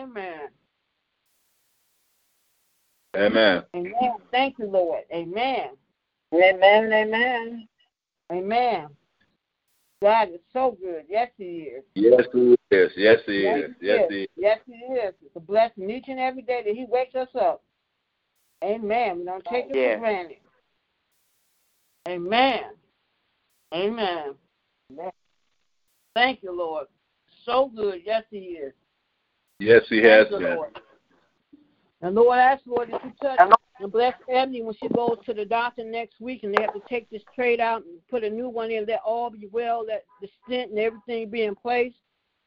[0.00, 0.48] Amen.
[3.16, 3.62] Amen.
[3.74, 4.12] Amen.
[4.30, 5.02] Thank you, Lord.
[5.12, 5.70] Amen.
[6.34, 6.92] Amen.
[6.92, 7.68] Amen.
[8.32, 8.88] Amen.
[10.02, 11.04] God is so good.
[11.08, 11.84] Yes, He is.
[11.94, 12.90] Yes, He is.
[12.96, 13.70] Yes, He is.
[13.80, 14.28] Yes, He is.
[14.36, 15.14] Yes, He is.
[15.24, 17.62] It's a blessing each and every day that He wakes us up.
[18.62, 19.18] Amen.
[19.18, 20.36] We don't take it for granted.
[22.08, 22.60] Amen.
[23.74, 24.34] Amen.
[24.92, 25.10] Amen.
[26.14, 26.86] Thank you, Lord.
[27.44, 28.02] So good.
[28.04, 28.72] Yes, He is.
[29.58, 30.58] Yes, He has been.
[32.06, 33.40] And Lord, I ask, Lord, that you touch
[33.80, 36.82] and bless Ebony when she goes to the doctor next week and they have to
[36.88, 40.04] take this trade out and put a new one in, let all be well, let
[40.22, 41.92] the stent and everything be in place.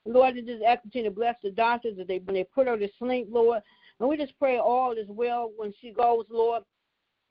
[0.05, 2.77] Lord, I just ask you to bless the doctors that they when they put her
[2.77, 3.61] to sleep, Lord.
[3.99, 6.63] And we just pray all is well when she goes, Lord,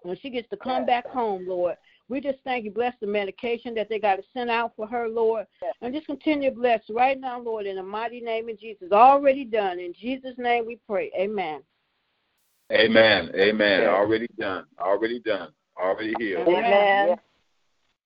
[0.03, 1.77] when she gets to come back home, Lord.
[2.11, 5.09] We just thank you, bless the medication that they got to send out for her,
[5.09, 5.47] Lord.
[5.81, 8.93] And just continue to bless right now, Lord, in the mighty name of Jesus.
[8.93, 9.81] Already done.
[9.81, 11.11] In Jesus' name we pray.
[11.19, 11.63] Amen.
[12.73, 13.31] Amen.
[13.35, 13.87] Amen.
[13.87, 14.65] Already done.
[14.79, 15.49] Already done.
[15.81, 16.47] Already healed.
[16.49, 17.17] Amen.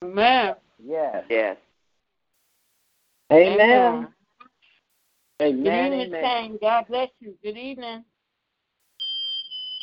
[0.04, 0.54] Amen.
[0.84, 1.24] Yes.
[1.28, 1.56] Yes.
[3.32, 3.58] Amen.
[3.60, 4.08] Amen.
[5.40, 6.58] Good evening, Amen.
[6.60, 7.34] God bless you.
[7.42, 8.04] Good evening.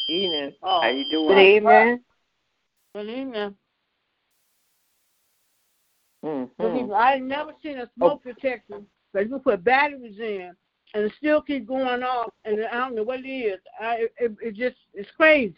[0.07, 0.53] Evening.
[0.63, 1.27] Oh, How you doing?
[1.27, 1.99] Good evening.
[2.95, 3.55] Good evening.
[6.25, 6.63] Mm-hmm.
[6.63, 6.93] Good evening.
[6.93, 8.31] I never seen a smoke oh.
[8.31, 8.81] detector
[9.13, 10.51] that you put batteries in
[10.93, 13.59] and it still keep going off, and I don't know what it is.
[13.79, 15.55] I it, it just it's crazy.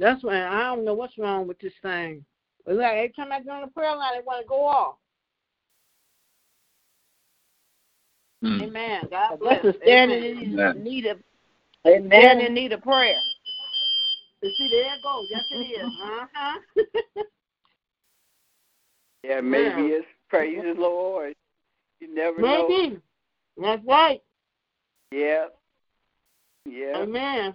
[0.00, 2.24] That's why I don't know what's wrong with this thing.
[2.66, 4.96] But like every time I go on the prayer line, it want to go off.
[8.42, 8.62] Mm.
[8.62, 9.02] Amen.
[9.10, 9.64] God bless.
[9.64, 11.18] us standing in need of
[11.86, 12.08] Amen.
[12.10, 13.14] Standing in need of prayer.
[14.42, 15.26] You see, there it goes.
[15.30, 15.92] Yes, it is.
[16.02, 16.58] Uh huh.
[19.24, 19.96] yeah, maybe yeah.
[19.98, 21.34] it's praise the Lord.
[22.00, 22.88] You never maybe.
[22.90, 23.00] know.
[23.62, 24.20] That's right.
[25.12, 25.46] Yeah.
[26.68, 26.96] Yeah.
[26.96, 27.54] Amen.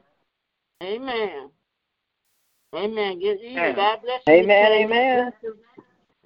[0.82, 1.50] Amen.
[2.74, 3.20] Amen.
[3.20, 3.76] Good evening.
[3.76, 4.34] God bless you.
[4.34, 4.72] Amen.
[4.72, 5.34] Amen.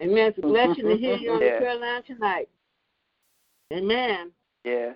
[0.01, 0.17] Amen.
[0.27, 1.53] It's a blessing to hear you on yeah.
[1.53, 2.49] the prayer line tonight.
[3.73, 4.31] Amen.
[4.63, 4.95] Yes.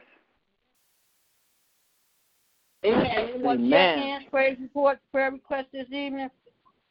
[2.85, 3.05] Amen.
[3.05, 3.71] Anyone Amen.
[3.71, 6.29] check hands, praise report, prayer request this evening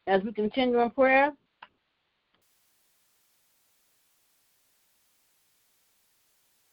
[0.09, 1.33] as we continue in prayer?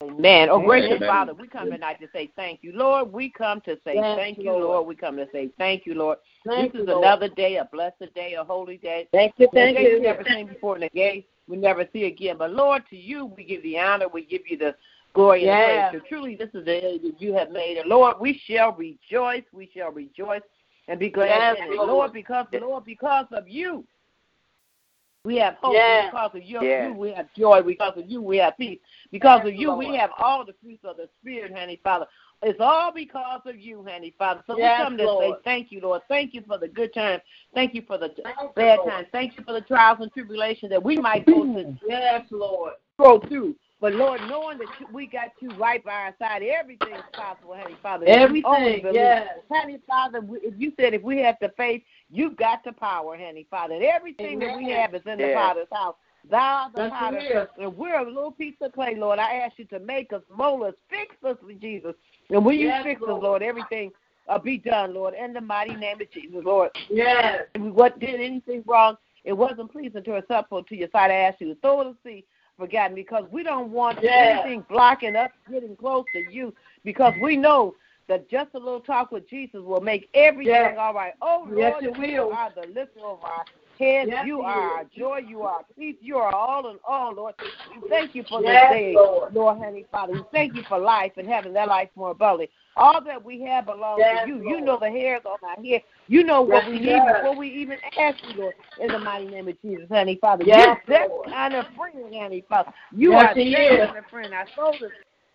[0.02, 0.50] Oh, Amen.
[0.50, 1.08] Oh, gracious Amen.
[1.08, 2.74] Father, we come tonight to say thank you.
[2.74, 4.64] Lord, we come to say thank, thank you, Lord.
[4.64, 4.88] Lord.
[4.88, 6.18] We come to say thank you, Lord.
[6.46, 7.04] Thank this you, is Lord.
[7.04, 9.08] another day, a blessed day, a holy day.
[9.14, 9.94] Thank you, thank you.
[9.94, 11.30] We never seen before in the gate.
[11.48, 12.38] We never see again.
[12.38, 14.76] But Lord, to you we give the honor, we give you the
[15.14, 15.90] glory yeah.
[15.90, 16.02] and praise.
[16.02, 17.78] So truly this is the day that you have made.
[17.78, 20.42] And Lord, we shall rejoice, we shall rejoice
[20.88, 21.76] and be glad yes, in it.
[21.76, 23.86] Lord, because Lord, because of you,
[25.24, 26.10] We have hope Yes.
[26.12, 26.64] because of you.
[26.64, 26.88] Yes.
[26.88, 26.94] you.
[26.96, 28.22] We have joy because of you.
[28.22, 28.80] We have peace
[29.12, 29.74] because Yes, of you.
[29.74, 32.08] We have all the fruits of the Spirit, honey Father.
[32.42, 34.42] It's all because of you, honey Father.
[34.48, 35.36] So we come to Lord.
[35.36, 36.02] say thank you, Lord.
[36.08, 37.22] Thank you for the good times.
[37.54, 38.90] Thank you for the Thank bad Lord.
[38.90, 39.08] times.
[39.12, 41.86] Thank you for the trials and tribulations that we might go to mm-hmm.
[41.88, 42.74] Yes, Lord.
[42.98, 43.56] go through.
[43.82, 47.76] But Lord, knowing that we got you right by our side, everything is possible, honey
[47.82, 48.06] Father.
[48.08, 49.28] If we only Everything, yes.
[49.52, 53.47] Honey Father, if you said if we have the faith, you've got the power, honey
[53.50, 53.76] Father.
[53.76, 55.32] And everything that we have is in the.
[55.34, 55.95] Father's house.
[56.30, 59.17] Thou the it potter, and we're a little piece of clay, Lord.
[59.17, 61.95] I ask you to make us, mold us, fix us with Jesus.
[62.30, 63.17] And when you Yes, fix Lord.
[63.17, 63.91] us, Lord, everything
[64.30, 66.69] uh, be done, Lord, in the mighty name of Jesus, Lord.
[66.89, 67.45] Yes.
[67.56, 71.10] If we what did anything wrong, it wasn't pleasing to us up to your side.
[71.10, 72.24] I ask you to throw it to sea,
[72.58, 74.41] forgotten, because we don't want Yes.
[74.43, 77.76] anything blocking us getting close to you, because we know
[78.12, 80.76] that just a little talk with Jesus will make everything Yes.
[80.78, 81.13] all right.
[81.21, 82.34] Oh Lord, Yes, it you will.
[82.34, 83.45] are the lifter of our
[83.80, 84.10] heads.
[84.12, 85.19] Yes, you are our joy.
[85.26, 85.95] You are peace.
[86.02, 87.36] You are all in all, Lord.
[87.41, 89.34] We thank you for Yes, this day, Lord.
[89.34, 90.12] Lord, Heavenly Father.
[90.12, 92.50] We thank you for life and having that life more abundantly.
[92.76, 94.50] All that we have belongs Yes, to you.
[94.50, 95.82] You know the hairs on our head.
[96.08, 98.56] You know what Yes, we need before we even ask you, Lord.
[98.82, 100.43] In the mighty name of Jesus, honey, Father.
[100.45, 101.30] Yes, You're that Lord.
[101.30, 102.74] kind of friend, Heavenly Father.
[102.93, 103.88] You Yes, are he that is.
[103.88, 104.34] kind of friend.
[104.34, 104.91] Our soul is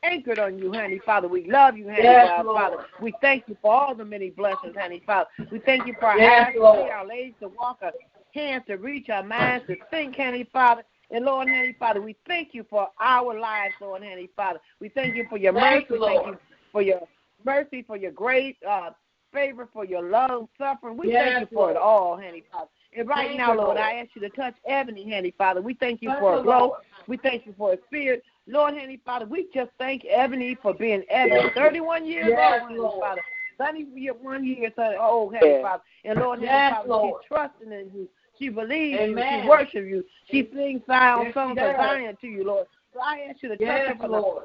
[0.07, 1.29] anchored on you, honey Father.
[1.29, 2.45] We love you, honey Yes, Father.
[2.49, 2.87] Lord.
[3.01, 5.29] We thank you for all the many blessings, honey Father.
[5.51, 7.93] We thank you for our Yes, eyes to see, our legs to walk, our
[8.35, 10.85] hands to reach, our minds to think, honey Father.
[11.11, 14.61] And Lord, honey Father, we thank you for our lives, Lord, honey Father.
[14.81, 16.01] We thank you for your Thank mercy.
[16.01, 16.39] you, Thank you
[16.73, 17.01] for your
[17.45, 18.91] mercy, for your great uh,
[19.33, 20.97] favor, for your long suffering.
[20.97, 22.71] We Yes, thank you for it all, honey Father.
[22.97, 23.79] And right Thank now, Lord, Lord.
[23.79, 25.61] I ask you to touch Ebony, honey Father.
[25.61, 26.59] We thank you Touch for her, a glow.
[26.59, 26.81] Lord.
[27.09, 28.23] We thank you for a spirit.
[28.47, 31.41] Lord, honey Father, we just thank Ebony for being Ebony.
[31.45, 31.53] Yes.
[31.55, 33.23] 31 years Yes, old, honey Father.
[33.59, 35.63] 31 years old, Yes.
[35.63, 35.83] Father.
[36.05, 37.23] And Lord, Yes, Father, Lord.
[37.23, 38.09] she's trusting in you.
[38.39, 39.17] She believes you.
[39.17, 40.05] She worships you.
[40.31, 42.67] She sings sound Yes, songs of Zion to you, Lord.
[42.93, 44.43] So I ask you to touch her from the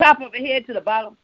[0.00, 1.16] top of her head to the bottom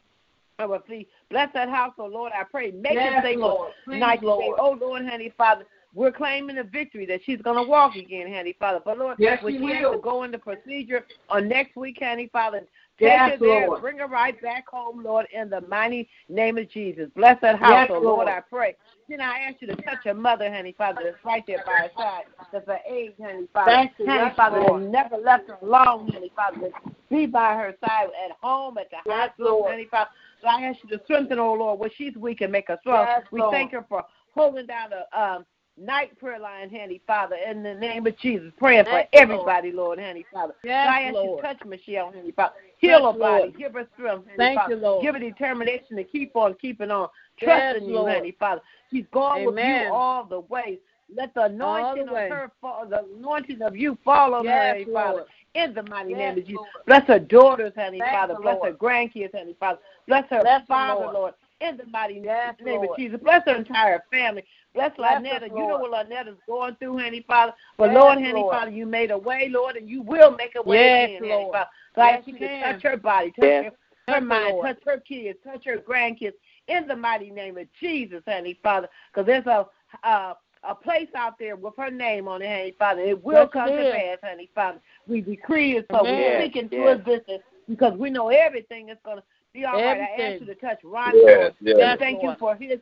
[0.59, 1.09] of her feet.
[1.31, 2.33] Bless that house, oh Lord.
[2.39, 2.71] I pray.
[2.71, 3.73] Make Yes, it safe Lord.
[3.85, 4.23] Please, night.
[4.23, 4.59] Lord.
[4.59, 5.65] Oh Lord, honey Father.
[5.95, 8.81] We're claiming the victory that she's going to walk again, honey Father.
[8.85, 12.29] But Lord, Yes, when she she has to go into procedure on next week, honey
[12.33, 12.61] Father,
[12.99, 13.81] take Yes, her there, Lord.
[13.81, 17.09] bring her right back home, Lord, in the mighty name of Jesus.
[17.15, 18.29] Bless that house, Yes, oh Lord, Lord.
[18.29, 18.75] I pray.
[19.09, 21.91] Then I ask you to touch her mother, honey Father, that's right there by her
[21.97, 22.25] side.
[22.53, 23.71] That's her age, honey Father.
[23.71, 24.07] Thank you.
[24.07, 24.83] Honey Yes, Father, Lord.
[24.83, 26.71] that never left her alone, honey Father.
[27.11, 29.71] Be by her side at home, at the Yes, hospital, Lord.
[29.71, 30.11] honey Father.
[30.41, 33.07] So I ask you to strengthen, oh Lord, where she's weak and make her strong.
[33.07, 33.53] Yes, we Lord.
[33.53, 34.03] thank her for
[34.35, 35.45] holding down the um,
[35.77, 38.53] night prayer line, honey Father, in the name of Jesus.
[38.59, 40.55] Praying for Thank you, everybody, Lord, honey Father.
[40.63, 41.45] Yes, I ask you Lord.
[41.45, 42.55] to touch Michelle, honey Father.
[42.79, 43.43] Heal Touch, her body.
[43.45, 43.59] Lord.
[43.59, 44.75] Give her strength, honey Thank Father.
[44.75, 45.03] you, Lord.
[45.03, 47.09] Give her determination to keep on keeping on.
[47.41, 48.13] Yes, Trusting you, Lord.
[48.13, 48.61] honey Father.
[48.91, 50.79] She's gone with you all the way.
[51.15, 52.27] Let the anointing way.
[52.27, 55.13] of her fall, the anointing of you fall on her, Yes, honey Father.
[55.19, 55.29] Lord.
[55.55, 56.57] In the mighty Yes, name of Jesus.
[56.57, 56.87] Lord.
[56.87, 58.35] Bless her daughters, honey Thank Father.
[58.41, 58.73] Bless Lord.
[58.73, 59.79] her grandkids, honey Father.
[60.09, 61.15] Bless her Bless father, Lord.
[61.15, 61.35] Lord.
[61.61, 63.21] In the mighty Yes, name of Jesus.
[63.23, 64.45] Bless her entire family.
[64.75, 65.49] Bless Bless Lynetta.
[65.49, 65.91] You know Lord.
[65.91, 67.53] what Lynetta's going through, honey Father.
[67.79, 68.55] But Yes, Lord, honey Lord.
[68.55, 71.45] Father, you made a way, Lord, and you will make a way Yes, again, honey
[71.45, 71.53] Lord.
[71.55, 71.71] Father.
[71.95, 72.73] So I Yes, ask you you to can.
[72.75, 73.65] touch her body, touch Yes.
[73.65, 73.77] her, Touch
[74.09, 74.67] her her, mind, Lord.
[74.67, 76.35] touch her kids, touch her grandkids.
[76.69, 78.89] In the mighty name of Jesus, honey Father.
[79.13, 79.67] Because there's a
[80.03, 80.35] uh,
[80.69, 83.03] a place out there with her name on it, honey Father.
[83.03, 83.93] It will Yes, it come to is.
[83.95, 84.81] pass, honey Father.
[85.07, 86.03] We decree it so.
[86.03, 86.41] We Amen.
[86.41, 86.99] speak into Yes.
[86.99, 90.01] existence because we know everything is going to be all right.
[90.01, 90.49] I ask Everything.
[90.49, 91.55] you to touch Ron, Yes, Lord.
[91.61, 91.99] yes.
[91.99, 92.39] We thank you Lord.
[92.39, 92.79] for his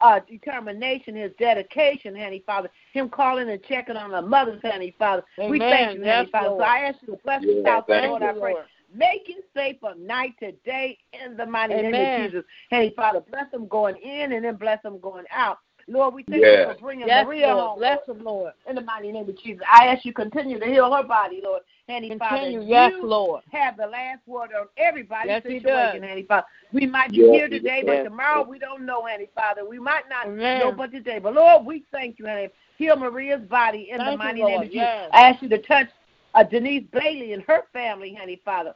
[0.00, 2.70] uh, determination, his dedication, honey Father.
[2.92, 5.22] Him calling and checking on the mothers, honey Father.
[5.48, 6.48] We thank you, Yes, honey Father.
[6.50, 6.60] Lord.
[6.60, 8.22] So I ask you to bless Yes, this house, Lord.
[8.22, 8.52] I pray.
[8.52, 8.66] Lord.
[8.94, 12.44] Make it safe of night today in the mighty name of Jesus.
[12.70, 15.58] Hey, Father, bless them going in and then bless them going out.
[15.88, 16.68] Lord, we thank Yes.
[16.68, 17.58] you for bringing Yes, Maria Lord.
[17.58, 17.78] home.
[17.78, 18.52] Bless Lord, them, Lord.
[18.68, 19.62] in the mighty name of Jesus.
[19.70, 21.62] I ask you continue to heal her body, Lord.
[21.88, 22.62] Handy Father, Continue.
[22.66, 23.42] Yes, you Lord.
[23.52, 26.08] have the last word on everybody's Yes, he situation, does.
[26.08, 26.46] Handy Father.
[26.72, 27.86] We might be Yes, here today, does.
[27.86, 28.04] but Yes.
[28.04, 29.68] tomorrow we don't know, Handy Father.
[29.68, 30.60] We might not Amen.
[30.60, 31.18] know but today.
[31.18, 32.52] But Lord, we thank you, Handy.
[32.78, 34.50] Heal Maria's body in Thank the you, mighty Lord.
[34.52, 34.88] name of Jesus.
[34.88, 35.10] Yes.
[35.12, 35.88] I ask you to touch
[36.34, 38.74] uh, Denise Bailey and her family, Handy Father.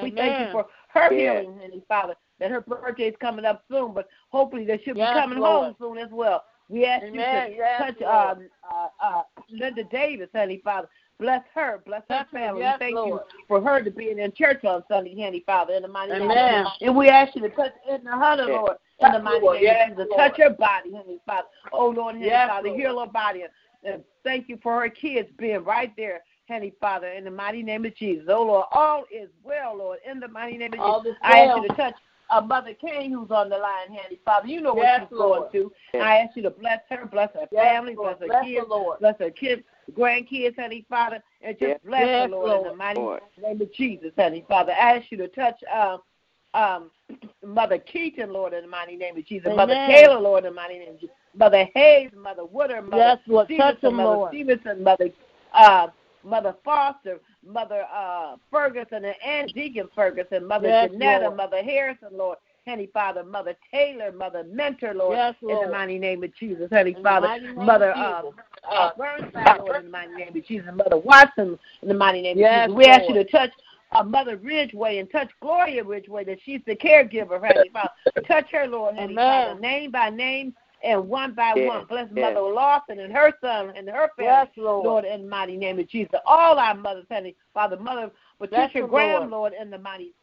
[0.00, 1.42] We thank you for her Yes.
[1.42, 5.00] healing, Heavenly Father, that her birthday is coming up soon, but hopefully that she'll be
[5.12, 5.64] coming Lord.
[5.64, 6.44] home soon as well.
[6.68, 7.14] We ask Amen.
[7.14, 10.88] you to Yes, touch um, uh, uh, Linda Davis, Heavenly Father.
[11.18, 12.62] Bless her, bless her family.
[12.62, 13.22] Yes, thank Lord.
[13.32, 16.22] you for her to be in church on Sunday, Heavenly Father, in the mighty name
[16.22, 16.64] of Amen.
[16.64, 16.78] Jesus.
[16.82, 18.56] And we ask you to touch Edna Hunter, Yes.
[18.56, 19.56] Lord, in the mighty Lord.
[19.56, 20.12] name Yes, of Jesus.
[20.16, 21.48] Touch her body, Heavenly Father.
[21.72, 22.80] Oh, Lord, Heavenly Yes, Father, Lord.
[22.80, 23.44] heal her body.
[23.84, 27.84] And thank you for her kids being right there, Heavenly Father, in the mighty name
[27.84, 28.26] of Jesus.
[28.28, 31.18] Oh, Lord, all is well, Lord, in the mighty name of All Jesus.
[31.24, 31.94] I ask you to touch
[32.30, 34.46] uh, Mother King who's on the line, Handy Father.
[34.48, 35.38] You know what Yes, she's Lord.
[35.38, 36.00] going through.
[36.00, 38.18] I ask you to bless her, bless her Yes, family, Lord.
[38.18, 38.98] bless her Bless kids, Lord.
[39.00, 39.62] bless her kids,
[39.92, 41.80] grandkids, Honey Father, and just Yes.
[41.84, 43.20] bless Yes, her, Lord, in the mighty Lord.
[43.40, 44.72] name of Jesus, Honey Father.
[44.72, 46.00] I ask you to touch um,
[46.54, 46.90] um,
[47.46, 49.48] Mother Keaton, Lord, in the mighty name of Jesus.
[49.54, 49.90] Mother Amen.
[49.90, 51.14] Taylor, Lord, in the mighty name of Jesus.
[51.36, 53.46] Mother Hayes, Mother Woodard, Mother Yes, Lord.
[53.46, 54.30] Stevenson, Touch Mother Lord.
[54.32, 55.08] Stevenson, Mother
[55.54, 55.88] uh,
[56.24, 61.36] Mother Foster, Mother uh, Ferguson, and Aunt Deacon Ferguson, Mother Yes, Janetta, Lord.
[61.36, 62.38] Mother Harrison, Lord.
[62.66, 66.94] Honey Father, Mother Taylor, Mother Mentor, Lord, Yes, in the mighty name of Jesus, Honey
[67.02, 68.34] Father, mighty name of Mother Jesus.
[68.70, 72.20] uh, uh, Burnside, Lord, in the mighty name of Jesus, Mother Watson, in the mighty
[72.20, 72.76] name Yes, of Jesus.
[72.76, 73.50] We ask you to touch
[73.92, 77.90] uh, Mother Ridgeway and touch Gloria Ridgeway, that she's the caregiver, Honey Father.
[78.26, 79.46] Touch her, Lord, Honey Amen.
[79.46, 81.84] Father, name by name and one by Yes, one.
[81.86, 82.34] Bless yes.
[82.34, 84.24] Mother Lawson and her son and her family.
[84.32, 84.84] Yes, Lord.
[84.86, 86.14] Lord, in the mighty name of Jesus.
[86.26, 89.30] All our mothers, honey, Father, Mother Patricia Graham, Lord.
[89.30, 90.14] Lord, in the mighty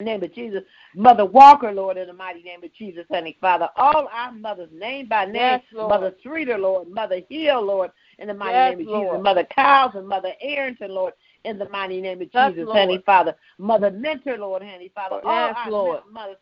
[0.00, 0.62] name of Jesus.
[0.94, 3.68] Mother Walker, Lord, in the mighty name of Jesus, honey, Father.
[3.76, 5.34] All our mothers, name by name.
[5.34, 5.62] Yes.
[5.72, 6.88] Mother Streeter, Lord.
[6.88, 9.16] Mother Hill, Lord, in the mighty Yes, name of Lord.
[9.16, 9.24] Jesus.
[9.24, 13.34] Mother Cowles and Mother Arrington, Lord, in the mighty name of Jesus, honey, Father.
[13.58, 15.20] Mother Mentor, Lord, honey, Father.
[15.24, 16.00] All Yes, our Lord.
[16.10, 16.36] mothers,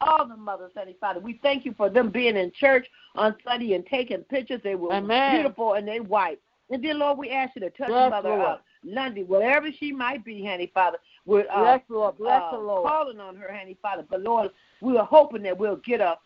[0.00, 1.20] all the mothers, honey, Father.
[1.20, 4.60] We thank you for them being in church on Sunday and taking pictures.
[4.62, 5.34] They were Amen.
[5.34, 6.40] beautiful and they white.
[6.70, 8.40] And dear Lord, we ask you to touch Yes, Mother Lord.
[8.42, 10.98] uh, Lundy, wherever she might be, honey, Father.
[11.26, 12.18] We're uh, Yes, Lord.
[12.18, 12.90] Bless uh, the Lord.
[12.90, 14.04] calling on her, honey, Father.
[14.08, 16.16] But Lord, we are hoping that we'll get a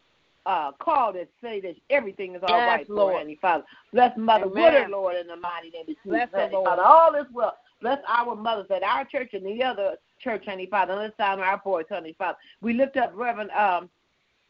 [0.47, 3.17] uh, call that say that everything is all Yes, right Lord.
[3.19, 3.65] honey, Father.
[3.93, 4.65] Bless Mother Amen.
[4.65, 6.57] Woodard, Lord, in the mighty name of Jesus, Bless honey.
[6.65, 6.83] Father.
[6.83, 7.57] All is well.
[7.81, 10.93] Bless our mothers at our church and the other church, honey, Father.
[10.93, 12.39] And let's down our boys, honey, Father.
[12.61, 13.89] We lift up Reverend um,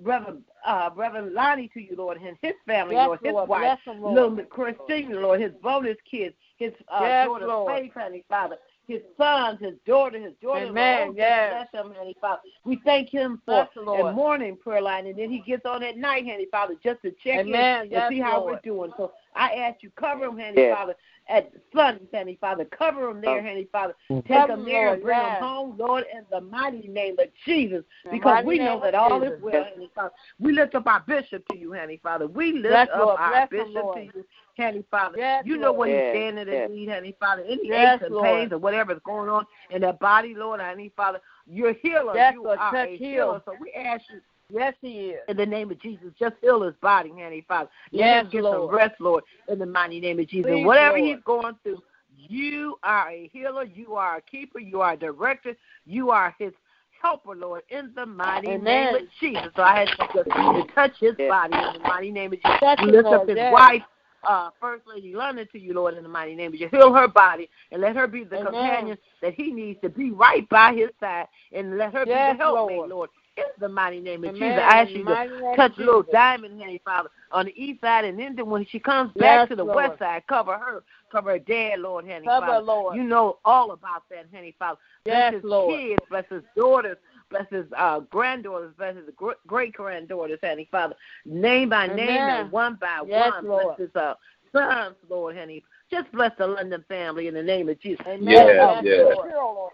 [0.00, 3.48] Reverend uh, Reverend Lonnie to you, Lord, and his family, Yes, Lord, his Lord.
[3.48, 4.14] wife, them, Lord.
[4.14, 7.74] little Christina, Lord, his bonus kids, his uh, Yes, daughter Lord.
[7.74, 11.66] Faith, honey, Father, his sons, his daughter, his daughter, Amen, Lord, yes.
[11.72, 12.40] bless him, honey, Father.
[12.64, 16.26] We thank him for the morning prayer line, and then he gets on at night,
[16.26, 18.54] honey, Father, just to check Amen, in yes, and see how Lord.
[18.54, 18.92] we're doing.
[18.96, 20.76] So I ask you, cover him, honey, Yes.
[20.76, 20.94] Father,
[21.28, 22.64] at Sunday, honey, Father.
[22.66, 23.42] Cover him there, Oh.
[23.42, 23.94] honey, Father.
[24.10, 24.26] Mm-hmm.
[24.26, 25.36] Take Cover him him, there and bring yes.
[25.38, 27.84] him home, Lord, in the mighty name of Jesus.
[28.10, 30.12] Because we know that all is well, honey, Father.
[30.40, 32.26] We lift up our bishop to you, honey, Father.
[32.26, 33.16] We lift Bless, up Lord.
[33.20, 34.24] our Bless bishop to you,
[34.56, 35.18] honey, Father.
[35.18, 35.90] Yes, you know what Lord.
[35.90, 36.68] he's Yes, standing yes.
[36.70, 37.44] in need, honey, Father.
[37.48, 38.24] Any Yes, aches and Lord.
[38.24, 41.20] pains or whatever's going on in that body, Lord, honey, Father.
[41.46, 42.14] You're a healer.
[42.16, 42.58] Yes, you Lord.
[42.58, 43.08] are Touch, a heal.
[43.08, 43.42] healer.
[43.44, 45.20] So we ask you Yes, he is.
[45.28, 46.08] in the name of Jesus.
[46.18, 47.68] Just heal his body, honey, Father.
[47.92, 50.50] Let Yes, him get some rest, Lord, in the mighty name of Jesus.
[50.50, 51.16] Please, Whatever Lord.
[51.16, 51.82] he's going through,
[52.16, 56.52] you are a healer, you are a keeper, you are a director, you are his
[57.00, 58.92] helper, Lord, in the mighty Amen.
[58.92, 59.52] name of Jesus.
[59.54, 62.58] So I you to, to touch his body in the mighty name of Jesus.
[62.60, 63.52] Touch lift up his yes.
[63.52, 63.82] wife,
[64.26, 66.70] uh, First Lady London, to you, Lord, in the mighty name of Jesus.
[66.70, 68.46] Heal her body and let her be the Amen.
[68.46, 72.38] companion that he needs to be right by his side and let her Yes, be
[72.38, 72.90] the helpmate, Lord.
[72.90, 73.10] Lord.
[73.38, 74.50] In the mighty name of Amen.
[74.50, 77.46] Jesus, I ask In the you to name of touch little Diamond, Honey Father, on
[77.46, 79.76] the east side, and then when she comes back Yes, to the Lord.
[79.76, 82.64] west side, cover her, cover her dad, Lord, Honey Cover Father.
[82.64, 82.96] Lord.
[82.96, 84.78] You know all about that, Honey Father.
[85.04, 85.80] Bless Yes, his Lord.
[85.80, 86.96] kids, bless his daughters,
[87.30, 89.04] bless his uh, granddaughters, bless his
[89.46, 90.96] great granddaughters, Honey Father.
[91.24, 93.46] Name by name and one by Yes, one.
[93.46, 93.76] Lord.
[93.76, 94.14] Bless his uh,
[94.52, 95.62] sons, Lord, Honey.
[95.90, 98.04] Just bless the London family in the name of Jesus.
[98.06, 98.24] Amen.
[98.28, 99.04] Yes, Yes, yes.
[99.14, 99.28] Lord.
[99.32, 99.72] Lord.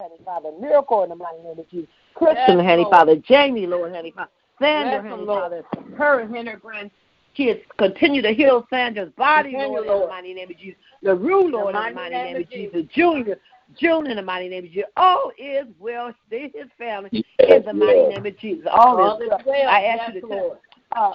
[0.00, 1.88] Honey Father, miracle in the mighty name of Jesus.
[2.14, 5.26] Kristen, Yes, Honey Father, Jamie, Lord, Honey Father, Sandra, Bless Honey.
[5.26, 5.62] Father,
[5.96, 10.50] her and her grandkids continue to heal Sandra's body, Continue, Lord, in the mighty name
[10.50, 10.80] of Jesus.
[11.02, 12.82] LaRue, Lord, in the mighty mighty name name of of Jesus.
[12.94, 13.38] Junior,
[13.78, 14.90] June in the mighty name of Jesus.
[14.96, 16.12] All is well.
[16.30, 18.08] They, his family, in the mighty yes.
[18.16, 18.66] name of Jesus.
[18.70, 19.40] All, All is is well.
[19.46, 19.68] well.
[19.68, 20.58] I ask Yes, you to Lord.
[20.94, 21.14] uh,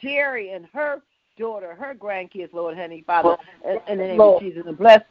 [0.00, 1.02] Jerry and her
[1.38, 4.42] daughter, her grandkids, Lord, Honey Father, in, in the name Lord.
[4.42, 5.02] of Jesus, and bless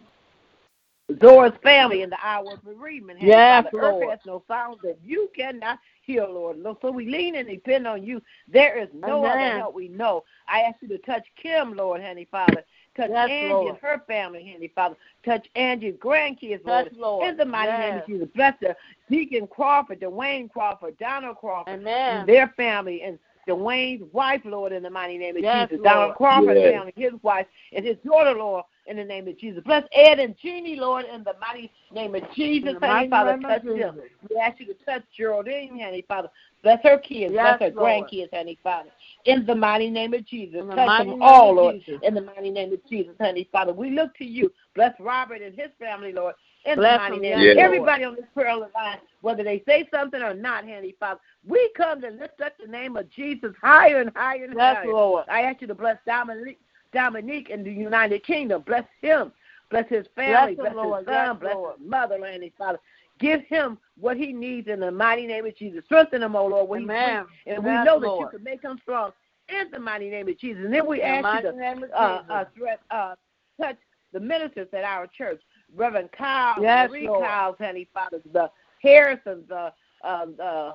[1.17, 3.19] Dora's family in the hour of bereavement.
[3.19, 3.77] Honey Yes, Father.
[3.77, 4.09] Earth Lord.
[4.09, 6.59] has no sound that you cannot hear, Lord.
[6.59, 8.21] Lord, So we lean and depend on you.
[8.47, 9.31] There is no Amen.
[9.51, 10.23] other help we know.
[10.47, 12.63] I ask you to touch Kim, Lord, Honey Father.
[12.95, 13.69] Touch Yes, Angie Lord.
[13.69, 14.95] and her family, Honey Father.
[15.25, 16.85] Touch Angie's grandkids, Lord.
[16.85, 17.27] Touch, Lord.
[17.29, 18.27] In the mighty name of Jesus.
[18.33, 18.75] Bless her.
[19.09, 22.19] Deacon Crawford, Dwayne Crawford, Donald Crawford, Amen.
[22.19, 25.83] and their family, and Dwayne's wife, Lord, in the mighty name of Yes, Jesus.
[25.83, 25.83] Lord.
[25.83, 26.73] Donald Crawford's Yes.
[26.73, 29.63] family, his wife, and his daughter, Lord, in the name of Jesus.
[29.63, 32.75] Bless Ed and Jeannie, Lord, in the mighty name of Jesus.
[32.81, 33.99] Honey Father, touch them.
[34.29, 36.29] We ask you to touch Geraldine, Honey Father.
[36.63, 37.33] Bless her kids.
[37.33, 38.05] Yes, bless her Lord.
[38.05, 38.89] grandkids, Honey Father.
[39.25, 40.63] In the mighty name of Jesus.
[40.67, 41.75] The touch them all, Lord.
[41.85, 42.01] Jesus.
[42.03, 43.73] In the mighty name of Jesus, Honey Father.
[43.73, 44.51] We look to you.
[44.75, 46.35] Bless Robert and his family, Lord.
[46.65, 47.57] In Bless the mighty name yes, of Lord.
[47.57, 52.01] everybody on this prayer line, whether they say something or not, Honey Father, we come
[52.01, 54.91] to lift up the name of Jesus higher and higher and Yes, higher.
[54.91, 55.25] Lord.
[55.29, 56.59] I ask you to bless Dominique,
[56.93, 58.63] Dominique in the United Kingdom.
[58.65, 59.31] Bless him.
[59.69, 60.55] Bless his family.
[60.55, 60.99] Bless Bless, him, Lord.
[60.99, 61.27] his son.
[61.27, 61.79] Yes, bless Lord.
[61.79, 62.79] his mother, Honey Father.
[63.19, 65.83] Give him what he needs in the mighty name of Jesus.
[65.85, 67.19] Strengthen him, O Lord, when Amen.
[67.19, 67.55] he's weak.
[67.55, 68.19] And we Yes, know that Lord.
[68.33, 69.11] you can make him strong
[69.49, 70.63] in the mighty name of Jesus.
[70.65, 73.15] And then we ask you to uh, uh, threat, uh,
[73.59, 73.77] touch
[74.13, 75.41] the ministers at our church,
[75.75, 77.25] Reverend Kyle, Yes, Marie Lord.
[77.25, 78.49] Kyle's, Honey Father, the
[78.81, 79.71] Harrisons, uh,
[80.03, 80.73] uh, uh,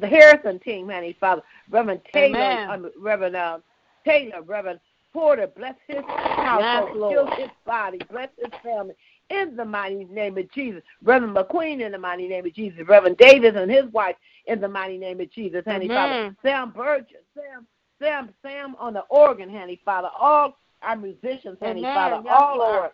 [0.00, 3.58] the Harrison team, Honey Father, Reverend Taylor, um, Reverend uh,
[4.04, 4.80] Taylor, Reverend
[5.12, 8.94] Porter, bless his household, heal his body, bless his family.
[9.30, 13.16] In the mighty name of Jesus, Reverend McQueen, in the mighty name of Jesus, Reverend
[13.16, 17.66] Davis and his wife, in the mighty name of Jesus, Honey Father, Sam Burgess, Sam,
[18.00, 21.94] Sam, Sam on the organ, Honey Father, all our musicians, Honey Amen.
[21.94, 22.90] Father, Yes, all Lord.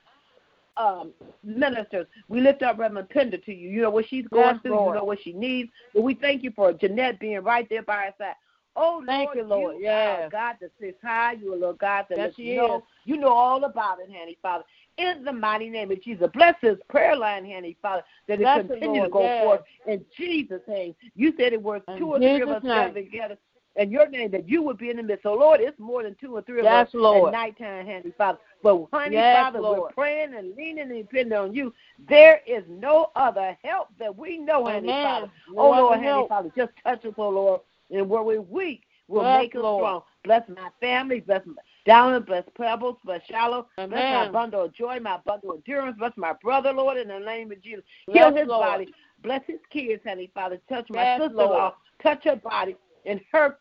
[0.76, 1.12] our um,
[1.42, 2.06] ministers.
[2.28, 3.68] We lift up Reverend Pender to you.
[3.68, 4.76] You know what she's going Yes, through.
[4.76, 4.94] Lord.
[4.94, 5.70] You know what she needs.
[5.94, 8.34] But we thank you for Jeanette being right there by her side.
[8.80, 9.76] Oh, Thank Lord, you, Lord.
[9.78, 10.22] You Yes.
[10.26, 11.32] are God that sits high.
[11.32, 12.84] You are Lord God that Yes, you know.
[13.04, 14.64] You know all about it, Handy Father.
[14.98, 16.28] In the mighty name of Jesus.
[16.32, 19.08] Bless this prayer line, Handy Father, that Bless it continue Lord.
[19.08, 19.42] to go Yes.
[19.42, 20.94] forth in Jesus' name.
[21.14, 23.38] You said it was two or three of us gathered together.
[23.76, 25.22] and your name, that you would be in the midst.
[25.22, 27.32] So, Lord, it's more than two or three of us Lord.
[27.32, 28.38] at nighttime, Handy Father.
[28.60, 31.72] But, honey, Yes, Father, we're praying and leaning and depending on you.
[32.08, 35.02] There is no other help that we know, Handy Amen.
[35.04, 35.30] Father.
[35.56, 36.28] Oh, Lord, Handy help.
[36.28, 37.60] Father, just touch us, oh, Lord.
[37.90, 39.80] And where we're weak, we'll Yes, make us Lord.
[39.80, 40.02] strong.
[40.24, 41.54] Bless my family, bless my
[41.86, 43.90] Downer, bless Pebbles, bless Shallow, Amen.
[43.90, 47.18] bless my bundle of joy, my bundle of endurance, bless my brother, Lord, in the
[47.18, 47.82] name of Jesus.
[48.06, 48.66] Yes, Heal his Lord.
[48.66, 48.94] body.
[49.22, 50.60] Bless his kids, honey, Father.
[50.68, 51.46] Touch my Yes, sister-in-law.
[51.46, 51.72] Lord.
[52.02, 52.76] Touch her body
[53.06, 53.56] and her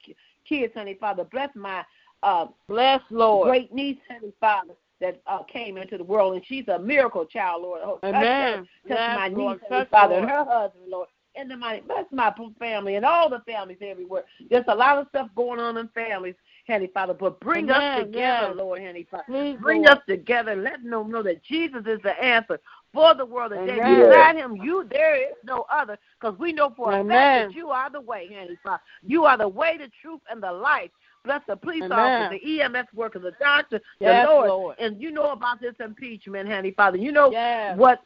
[0.48, 1.24] kids, honey, Father.
[1.24, 1.84] Bless my
[2.24, 3.48] uh, Bless Lord.
[3.48, 7.62] great niece, honey, Father, that uh, came into the world, and she's a miracle child,
[7.62, 7.82] Lord.
[7.84, 8.20] Oh, touch her.
[8.20, 8.68] Amen.
[8.88, 9.88] Touch Yes, my niece, Lord.
[9.90, 10.24] Father, Lord.
[10.24, 11.08] and her husband, Lord.
[11.40, 14.24] In the mighty, bless my family and all the families everywhere.
[14.50, 16.36] There's a lot of stuff going on in families,
[16.68, 18.56] honey, Father, but bring us together, Yes.
[18.56, 19.24] Lord, honey, Father.
[19.28, 19.98] Please, Bring Lord.
[19.98, 22.60] us together and let them know that Jesus is the answer
[22.94, 23.80] for the world today.
[23.80, 24.10] Amen.
[24.10, 27.70] Beside him, you there is no other, because we know for a fact that you
[27.70, 28.82] are the way, honey, Father.
[29.04, 30.90] You are the way, the truth, and the life.
[31.24, 32.00] Bless the police Amen.
[32.00, 34.48] officers, the EMS workers, the doctor, Yes, the Lord.
[34.48, 34.76] Lord.
[34.80, 36.98] And you know about this impeachment, honey, Father.
[36.98, 37.78] You know Yes.
[37.78, 38.02] what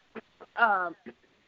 [0.58, 0.96] um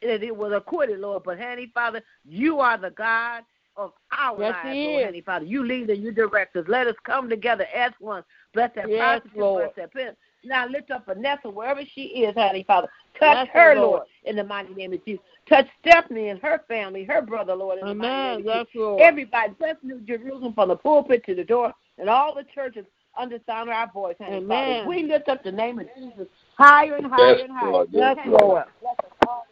[0.04, 1.22] it, it was acquitted, Lord.
[1.24, 3.42] But honey, Father, you are the God
[3.76, 5.06] of our Yes, lives, He Lord, is.
[5.06, 5.44] honey, Father.
[5.44, 6.64] You lead and you direct us.
[6.68, 8.22] Let us come together as one.
[8.52, 9.62] Bless that Yes, prostitute, Lord.
[9.64, 10.16] bless that pimp.
[10.44, 12.88] Now lift up Vanessa wherever she is, honey, Father.
[13.18, 13.98] Touch Bless her, her, Lord.
[13.98, 15.24] Lord, in the mighty name of Jesus.
[15.48, 18.36] Touch Stephanie and her family, her brother, Lord, in the mighty Amen.
[18.36, 18.68] name of Jesus.
[18.74, 19.02] Lord.
[19.02, 22.84] Everybody, bless New Jerusalem from the pulpit to the door, and all the churches
[23.16, 24.82] under sound of our voice, honey, Amen.
[24.82, 24.88] Father.
[24.88, 26.26] We lift up the name of Jesus
[26.56, 27.72] higher and higher Yes, and higher.
[27.72, 27.88] Lord.
[27.92, 28.64] Yes, Honey, Lord.
[28.80, 29.46] Bless us all.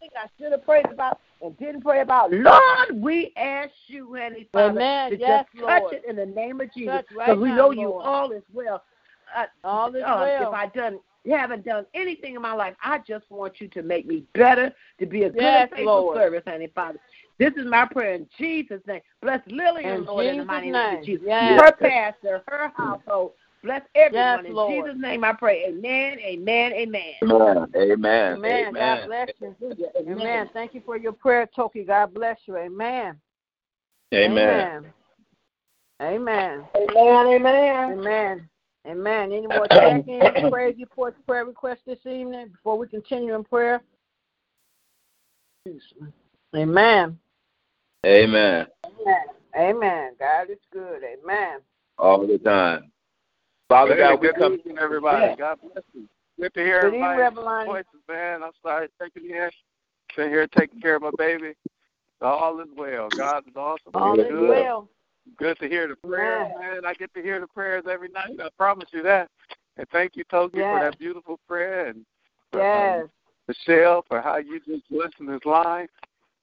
[0.00, 2.32] I think I should have prayed about and didn't pray about.
[2.32, 5.10] Lord, we ask you, honey, Father, Amen.
[5.12, 5.94] to Yes, just touch Lord.
[5.94, 8.42] it in the name of Jesus, Touch right because we now, know you all is
[8.52, 8.82] well.
[9.36, 10.48] Uh, All is uh, well.
[10.48, 14.06] If I done haven't done anything in my life, I just want you to make
[14.06, 16.16] me better, to be a good Yes, and faithful Lord.
[16.16, 16.98] service, honey, Father.
[17.38, 19.02] This is my prayer in Jesus' name.
[19.20, 20.98] Bless Lillian, In Lord, in the mighty name name.
[21.00, 21.26] of Jesus.
[21.26, 21.60] Yes.
[21.60, 23.32] Her pastor, her household.
[23.62, 24.44] Bless everyone.
[24.44, 24.86] Yes, in Lord.
[24.86, 25.66] Jesus' name I pray.
[25.66, 27.14] Amen, amen, amen.
[27.22, 27.66] Amen.
[27.76, 28.32] Amen.
[28.34, 28.72] Amen.
[28.72, 29.54] God bless you.
[29.98, 30.48] Amen.
[30.52, 31.84] Thank you for your prayer, Toki.
[31.84, 32.56] God bless you.
[32.56, 33.20] Amen.
[34.14, 34.92] Amen.
[36.00, 36.64] Amen.
[36.74, 37.98] Amen, amen.
[37.98, 38.48] Amen.
[38.86, 39.32] Amen.
[39.32, 43.82] Any more check-ins, prayer reports, prayer requests this evening before we continue in prayer?
[46.56, 47.18] Amen.
[48.06, 48.66] Amen.
[49.54, 50.12] Amen.
[50.18, 51.02] God is good.
[51.04, 51.60] Amen.
[51.98, 52.90] All the time.
[53.70, 54.54] Father Hey, God, we good come.
[54.54, 55.28] evening, everybody.
[55.28, 55.36] Yeah.
[55.36, 56.08] God bless you.
[56.40, 58.42] Good to hear Good everybody's voices, man.
[58.42, 59.48] I started taking in,
[60.16, 61.52] sitting here taking care of my baby.
[62.20, 63.10] All is well.
[63.16, 63.92] God is awesome.
[63.94, 64.48] All He's is good.
[64.48, 64.88] well.
[65.38, 66.82] Good to hear the prayers, Amen.
[66.82, 66.84] man.
[66.84, 68.40] I get to hear the prayers every night.
[68.40, 69.28] I promise you that.
[69.76, 70.68] And thank you, Toki, Yes.
[70.68, 72.04] for that beautiful prayer, and
[72.52, 73.02] Yes.
[73.04, 73.10] um,
[73.46, 75.86] Michelle for how you just listen this line.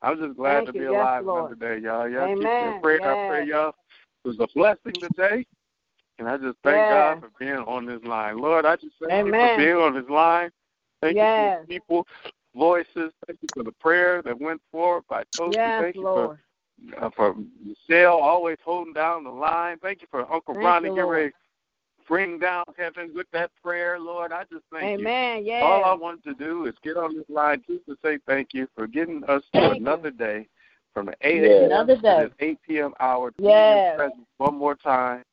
[0.01, 0.80] I'm just glad Thank to you.
[0.80, 1.51] be Yes, alive Lord.
[1.51, 2.07] another day, y'all.
[2.07, 2.73] Y'all keep me Amen.
[2.75, 3.03] in prayer.
[3.03, 3.73] I pray y'all.
[4.23, 5.45] It was a blessing today.
[6.20, 6.89] And I just thank Yes.
[6.89, 8.39] God for being on this line.
[8.39, 10.49] Lord, I just thank you for being on this line.
[11.01, 11.38] Thank Yes.
[11.38, 12.07] you for the people
[12.55, 13.13] voices.
[13.28, 15.55] Thank you for the prayer that went forward by Toki.
[15.57, 16.39] Yes, Thank you for
[17.01, 19.78] uh, for Michelle always holding down the line.
[19.80, 21.36] Thank you for Uncle Thank Ronnie you, getting ready to
[22.07, 24.32] bring down heaven with that prayer, Lord.
[24.32, 25.07] I just thank you.
[25.07, 25.45] Amen.
[25.45, 25.63] Yes.
[25.63, 28.68] All I want to do is get on this line just to say thank you
[28.76, 29.86] for getting us to Thank you.
[29.86, 30.47] another day
[30.93, 31.49] from the 8 Yeah.
[31.49, 31.63] a.m.
[31.72, 32.18] Another to day.
[32.24, 32.93] this 8 p.m.
[32.99, 33.72] hour to be Yes.
[33.72, 35.24] in your presence one more time.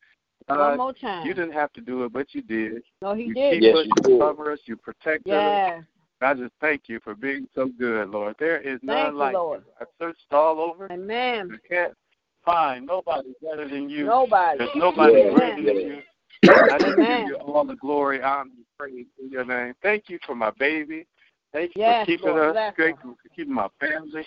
[0.46, 1.26] One uh, more time.
[1.26, 2.82] you didn't have to do it, but you did.
[3.00, 3.54] no, he you did.
[3.54, 4.20] keep Yes, us, you you did.
[4.20, 5.32] cover us, you protect us.
[5.32, 5.82] Yes.
[6.20, 8.36] I just thank you for being so good, Lord.
[8.38, 9.64] There is none Thank you, like Lord.
[9.66, 9.72] you.
[9.80, 10.90] I searched all over.
[10.90, 11.50] Amen.
[11.52, 11.94] I can't
[12.44, 14.06] find nobody better than you.
[14.06, 14.58] Nobody.
[14.58, 15.98] There's nobody Yeah, greater than you.
[16.70, 17.20] I just Amen.
[17.20, 19.74] give you all the glory, honor, and praise in your name.
[19.82, 21.06] Thank you for my baby.
[21.52, 22.74] Thank you Yes, for keeping Lord, us.
[22.76, 24.26] Thank you for keeping my family.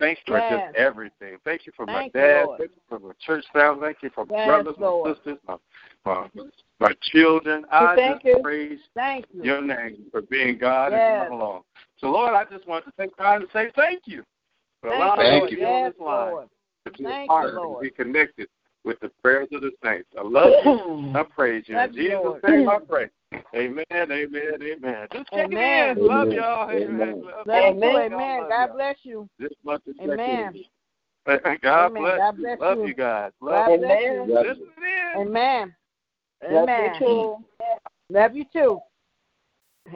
[0.00, 0.48] Thanks for Yes.
[0.50, 1.36] just everything.
[1.44, 2.44] Thank you for Thank my dad.
[2.46, 2.58] Lord.
[2.58, 3.80] Thank you for my church family.
[3.82, 5.06] Thank you for my Yes, brothers, Lord.
[5.06, 5.56] my sisters, my,
[6.06, 6.28] my
[6.80, 7.66] my children.
[7.70, 8.42] I thank just you.
[8.42, 9.44] praise Thank you.
[9.44, 11.02] your name for being God Yes.
[11.06, 11.62] and coming along.
[11.98, 14.24] So, Lord, I just want to take time to say thank you
[14.80, 15.50] for Thank allowing you, me Thank Lord.
[15.50, 16.48] to be on Yes, this line, Lord.
[16.86, 17.84] to be a part you, of it, Lord.
[17.84, 18.48] to be connected
[18.84, 20.08] with the prayers of the saints.
[20.18, 21.12] I love you.
[21.14, 21.78] I praise you.
[21.78, 23.10] In Jesus' name I pray.
[23.54, 25.08] Amen, amen, amen.
[25.12, 25.98] Just checking Amen.
[25.98, 26.06] in.
[26.06, 26.70] Love y'all.
[26.70, 27.00] Amen.
[27.00, 27.22] Amen.
[27.22, 27.86] Love Love you too.
[27.86, 27.96] y'all.
[27.98, 28.40] Amen.
[28.48, 28.74] God y'all.
[28.76, 29.28] bless you.
[29.38, 30.54] This month is Amen.
[31.26, 31.58] checking in.
[31.62, 32.02] God Amen.
[32.02, 32.42] bless God you.
[32.42, 32.86] bless Love you.
[32.86, 33.32] you guys.
[33.40, 34.26] God bless Amen.
[34.28, 34.34] you.
[34.34, 34.84] Love Listen you.
[35.16, 35.20] in.
[35.28, 35.74] Amen.
[36.50, 37.36] Love you too.
[38.08, 38.80] Love you too.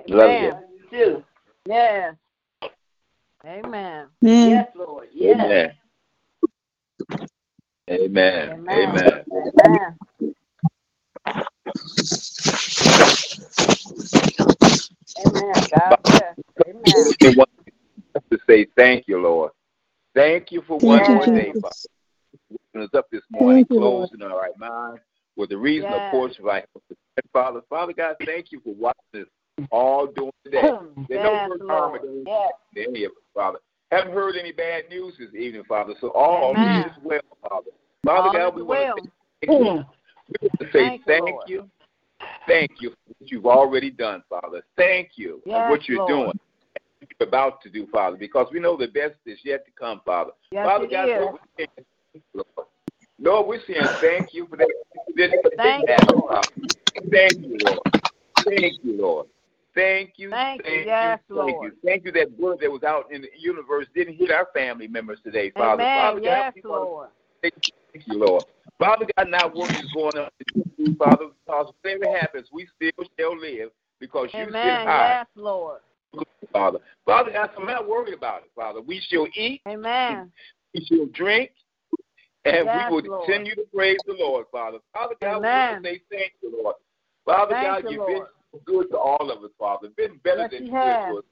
[0.09, 0.53] Love you.
[0.91, 1.25] Too.
[1.67, 2.15] Yes.
[3.47, 4.07] Amen.
[4.21, 5.09] Yes, Lord.
[5.13, 5.41] Yes.
[5.41, 5.73] Amen.
[7.91, 8.51] Amen.
[8.51, 8.71] Amen.
[8.71, 9.25] Amen.
[9.67, 9.99] Amen.
[15.19, 15.55] Amen.
[15.71, 16.37] God bless.
[16.69, 17.13] Amen.
[18.31, 19.53] To say thank you, Lord.
[20.15, 21.09] Thank you for one Yes.
[21.09, 21.75] more day, Father.
[22.51, 25.01] Waking us up this morning, closed in our right mind,
[25.37, 26.03] with the reason, Yes.
[26.05, 26.65] of course, right.
[27.33, 30.63] Father, Father God, thank you for watching us all during the day.
[31.09, 32.53] There's no Yes, hurt, harm, or Yes.
[32.77, 33.59] any of us, Father.
[33.91, 35.95] Haven't heard any bad news this evening, Father.
[36.01, 36.87] So all Amen.
[36.87, 37.71] is well, Father.
[38.05, 38.95] Father All God, we well.
[38.97, 39.85] want to say thank you.
[40.41, 41.49] We want to say Thank you, thank Lord.
[41.49, 41.71] you.
[42.47, 44.63] Thank you for what you've already done, Father.
[44.77, 46.09] Thank you for what you're Lord.
[46.09, 49.73] doing, what you're about to do, Father, because we know the best is yet to
[49.73, 50.33] come, Father.
[50.51, 51.09] Yes, Father God.
[51.09, 52.65] Lord, we're saying,
[53.21, 54.69] Lord, we're saying thank you for that.
[55.57, 56.47] Thank you, Lord.
[57.11, 57.79] Thank you, Lord.
[58.45, 59.27] Thank you, Lord.
[59.75, 60.31] Thank you.
[60.31, 60.83] Thank you.
[60.87, 61.19] Yes.
[61.29, 61.65] Thank Lord.
[61.65, 61.73] you.
[61.85, 65.19] Thank you that word that was out in the universe didn't hit our family members
[65.25, 65.83] today, Father.
[65.83, 66.01] Amen.
[66.01, 67.09] Father Yes, to Lord.
[67.43, 68.45] Thank you, thank you, Lord.
[68.79, 73.71] Father God, now work is going on, Father, because whatever happens, we still shall live
[74.01, 74.87] because you sit Amen.
[74.87, 75.81] high, Yes, Lord.
[76.53, 76.79] Father.
[77.05, 78.81] Father God, I'm not worried about it, Father.
[78.81, 80.31] We shall eat, Amen.
[80.75, 81.51] we shall drink,
[82.45, 83.27] and Yes, we will Lord.
[83.27, 84.79] continue to praise the Lord, Father.
[84.93, 85.71] Father God, we Amen.
[85.73, 86.77] want to say thank you, Lord.
[87.25, 88.29] Father Thank God, you, you've been Lord.
[88.53, 89.89] so good to all of us, Father.
[89.97, 91.25] Been better Yes, than you good to us.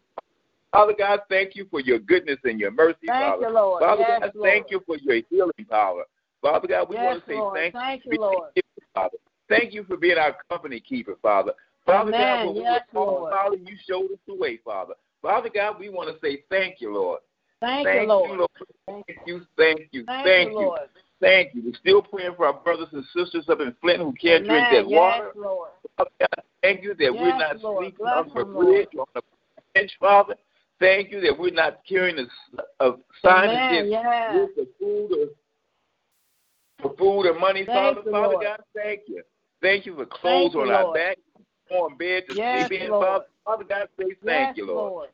[0.72, 3.46] Father God, thank you for your goodness and your mercy, Thank Father.
[3.46, 3.80] you, Lord.
[3.80, 4.48] Father Yes, God, Lord.
[4.48, 6.04] thank you for your healing power.
[6.42, 7.58] Father God, we Yes, want to say Lord.
[7.58, 8.50] thank, Thank you, you, Lord.
[8.94, 9.16] Father.
[9.48, 11.52] Thank you for being our company keeper, Father.
[11.86, 12.20] Father Amen.
[12.20, 13.30] God, when we Yes, were called.
[13.30, 14.94] Father, you showed us the way, Father.
[15.20, 17.20] Father God, we want to say thank you, Lord.
[17.60, 18.38] Thank, Thank you, Lord.
[18.38, 18.50] Lord.
[18.86, 20.80] Thank you, thank you, Thank, thank you, Lord.
[21.20, 21.62] Thank you.
[21.64, 24.88] We're still praying for our brothers and sisters up in Flint who can't drink that
[24.88, 25.32] yes, water.
[25.36, 25.70] Lord.
[25.96, 27.84] Father God, thank you that we're not Lord.
[27.84, 29.22] sleeping Bless on the bridge on the
[29.74, 30.34] bench, Father.
[30.80, 33.84] Thank you that we're not carrying a, a sign that Amen.
[33.84, 34.34] says Yes.
[34.34, 35.28] "Use for food or
[36.82, 38.02] for food or money, Thank Father.
[38.04, 38.44] you, Father Lord.
[38.44, 39.22] God, thank you.
[39.62, 40.94] Thank you for clothes Thank you, on our Lord.
[40.94, 41.18] back,
[41.70, 43.06] warm bed to Yes, sleep in, Lord.
[43.06, 43.24] Father.
[43.44, 45.08] Father God, say thank yes, you, Lord.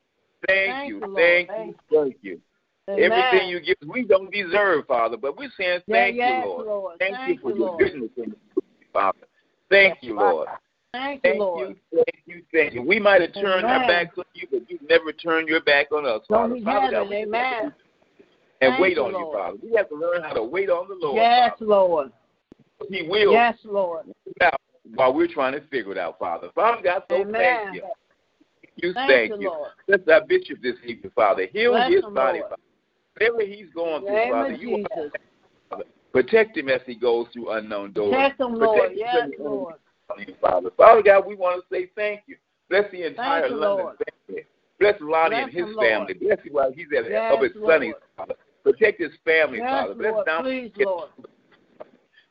[0.46, 2.40] Thank, Thank you, you, thank you, thank you.
[2.88, 3.12] Amen.
[3.12, 6.98] Everything you give, we don't deserve, Father, but we're saying thank yes, you, Lord.
[6.98, 8.34] Thank, you for you, your goodness, and
[8.92, 9.18] Father.
[9.70, 10.48] Thank you, Lord.
[10.92, 11.68] Thank you, Thank Lord.
[11.68, 12.82] you, thank you, thank you.
[12.82, 16.06] We might have turned our backs on you, but you've never turned your back on
[16.06, 16.54] us, Father.
[16.54, 17.74] he Father God, we Amen.
[18.60, 19.56] And Thank wait you, on you, Father.
[19.62, 21.66] We have to learn how to wait on the Lord, Yes, Father.
[21.66, 22.12] Lord.
[22.88, 24.06] He will Yes, Lord.
[24.94, 26.48] while we're trying to figure it out, Father.
[26.54, 27.32] Father God, so Amen.
[27.32, 27.82] thank you.
[28.76, 29.48] You Thank thank you, you.
[29.50, 29.70] Lord.
[29.86, 31.46] Bless our bishop this evening, Father.
[31.52, 32.50] Heal Bless his him, body, Lord.
[32.50, 32.62] Father.
[33.14, 35.12] Whatever he's going through, Father, you Jesus.
[35.70, 35.84] Father.
[36.12, 38.14] Protect him as he goes through unknown doors.
[38.14, 38.90] Protect him, Lord.
[38.92, 39.74] him Yes, the Lord.
[40.40, 40.70] Father.
[40.76, 42.36] Father God, we want to say thank you.
[42.70, 43.96] Bless the entire you, London Lord.
[44.28, 44.44] family.
[44.78, 45.88] Bless Lonnie Bless and his him, Lord.
[45.90, 46.14] family.
[46.14, 47.72] Bless him while he's at Yes, up at Lord.
[47.72, 48.34] Sonny's, Father.
[48.62, 49.94] Protect his family, Yes, Father.
[49.94, 50.26] Bless Lord.
[50.26, 51.08] down Please, Lord.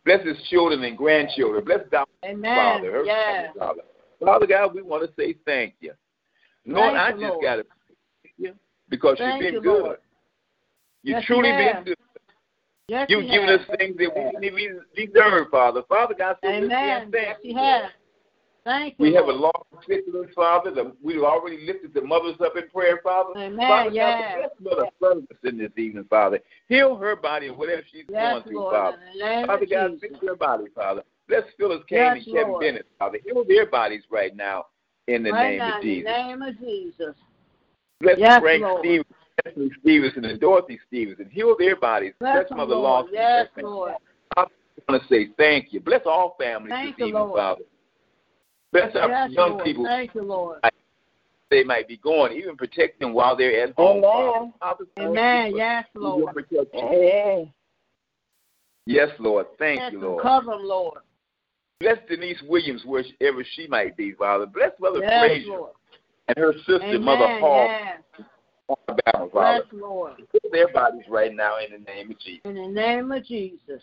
[0.06, 1.64] Bless his children and grandchildren.
[1.66, 2.56] Bless down Amen.
[2.56, 3.56] Father, her Yes.
[3.58, 3.82] Father.
[4.20, 5.94] Father God, we want to say thank you.
[6.66, 7.64] Lord, Thank I you, just got to
[8.24, 8.54] thank you
[8.90, 9.84] because Thank you've been you, good.
[9.84, 9.98] Lord.
[11.04, 11.98] You've Yes, truly been good.
[12.88, 13.60] Yes, You've given has.
[13.62, 15.84] us things that we didn't even deserve, Father.
[15.90, 16.70] Father God, so Amen.
[16.70, 17.56] Yes, thank he you.
[17.56, 17.92] has.
[18.68, 20.72] Thank you, We have a long particular, Father.
[20.72, 23.30] The, we've already lifted the mothers up in prayer, Father.
[23.40, 24.36] Amen, Father yes.
[24.36, 26.40] God, bless Mother Ferguson this evening, Father.
[26.68, 28.76] Heal her body, and whatever she's Yes, going through, Lord.
[28.76, 28.98] Father.
[29.22, 30.02] In Father God, Jesus.
[30.02, 31.04] fix her body, Father.
[31.30, 32.62] Bless Phyllis Kane Yes, and Kevin Lord.
[32.62, 33.20] Bennett, Father.
[33.24, 34.66] Heal their bodies right now
[35.08, 37.16] in the right name now, of in the name of Jesus.
[38.02, 38.82] Bless Yes, Frank Lord.
[38.82, 39.06] Stevens,
[39.40, 41.30] Stephanie Stevenson, and Dorothy Stevenson.
[41.32, 42.16] Heal their bodies.
[42.20, 42.76] Bless them, Mother.
[42.76, 43.12] Lawson.
[43.14, 43.94] Yes, Bless- Lord.
[44.36, 44.46] I
[44.90, 45.80] want to say thank you.
[45.80, 47.40] Bless all families Thank this evening, Lord.
[47.40, 47.62] Father.
[48.78, 49.64] Bless our Yes, young Lord.
[49.64, 50.60] people Thank you, Lord.
[51.50, 54.04] they might be going, even protect them while they're at home.
[54.04, 54.54] Amen.
[54.60, 54.86] Father.
[54.86, 55.52] Father, thank Amen.
[55.52, 55.58] you.
[55.58, 56.34] Yes, Lord.
[56.36, 57.52] protection.
[58.86, 59.48] Yes, Lord.
[59.58, 60.22] Thank Yes, you, Lord.
[60.22, 61.00] cover them, Lord.
[61.80, 64.46] Bless Denise Williams wherever she might be, Father.
[64.46, 65.50] Bless Mother Yes, Frazier.
[65.50, 65.72] Lord.
[66.28, 67.02] and her sister, Amen.
[67.02, 67.68] Mother Paul.
[67.68, 68.02] Yes.
[68.70, 69.64] Alabama, Father.
[69.64, 70.14] Yes, Lord.
[70.18, 72.42] Heal their bodies right now in the name of Jesus.
[72.46, 73.82] In the name of Jesus.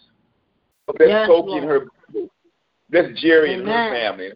[0.86, 1.86] Bless Yes, Toki and her.
[2.90, 4.32] Bless Jerry and her family.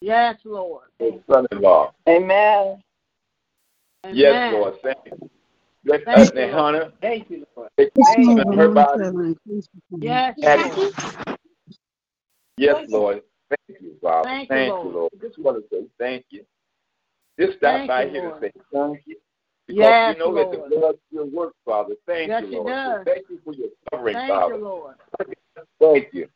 [0.00, 0.84] Yes, Lord.
[1.00, 1.92] Her son-in-law.
[2.08, 2.82] Amen.
[4.10, 4.52] Yes, Amen.
[4.52, 4.74] Lord.
[4.82, 5.30] Thank you.
[5.84, 6.92] Bless Thank Hudson you, Lord.
[7.00, 7.70] Thank you, Lord.
[7.76, 9.04] Thank Susan and her body.
[10.00, 10.94] Yes, Lord.
[12.56, 13.22] Yes, Lord.
[13.50, 14.28] Thank you, Father.
[14.28, 14.86] Thank you, thank Lord.
[14.86, 15.12] you, Lord.
[15.20, 16.44] Just want to say thank you.
[17.38, 18.40] Just stop Thank by you, here Lord.
[18.42, 19.16] to say thank you.
[19.66, 21.94] Because Yes, we know that the blood still works, Father.
[22.06, 22.66] Thank Yes, you, Lord.
[22.66, 23.04] does.
[23.06, 24.56] Thank you for your covering, Thank Father.
[24.56, 24.94] you, Lord.
[25.80, 26.28] Thank you.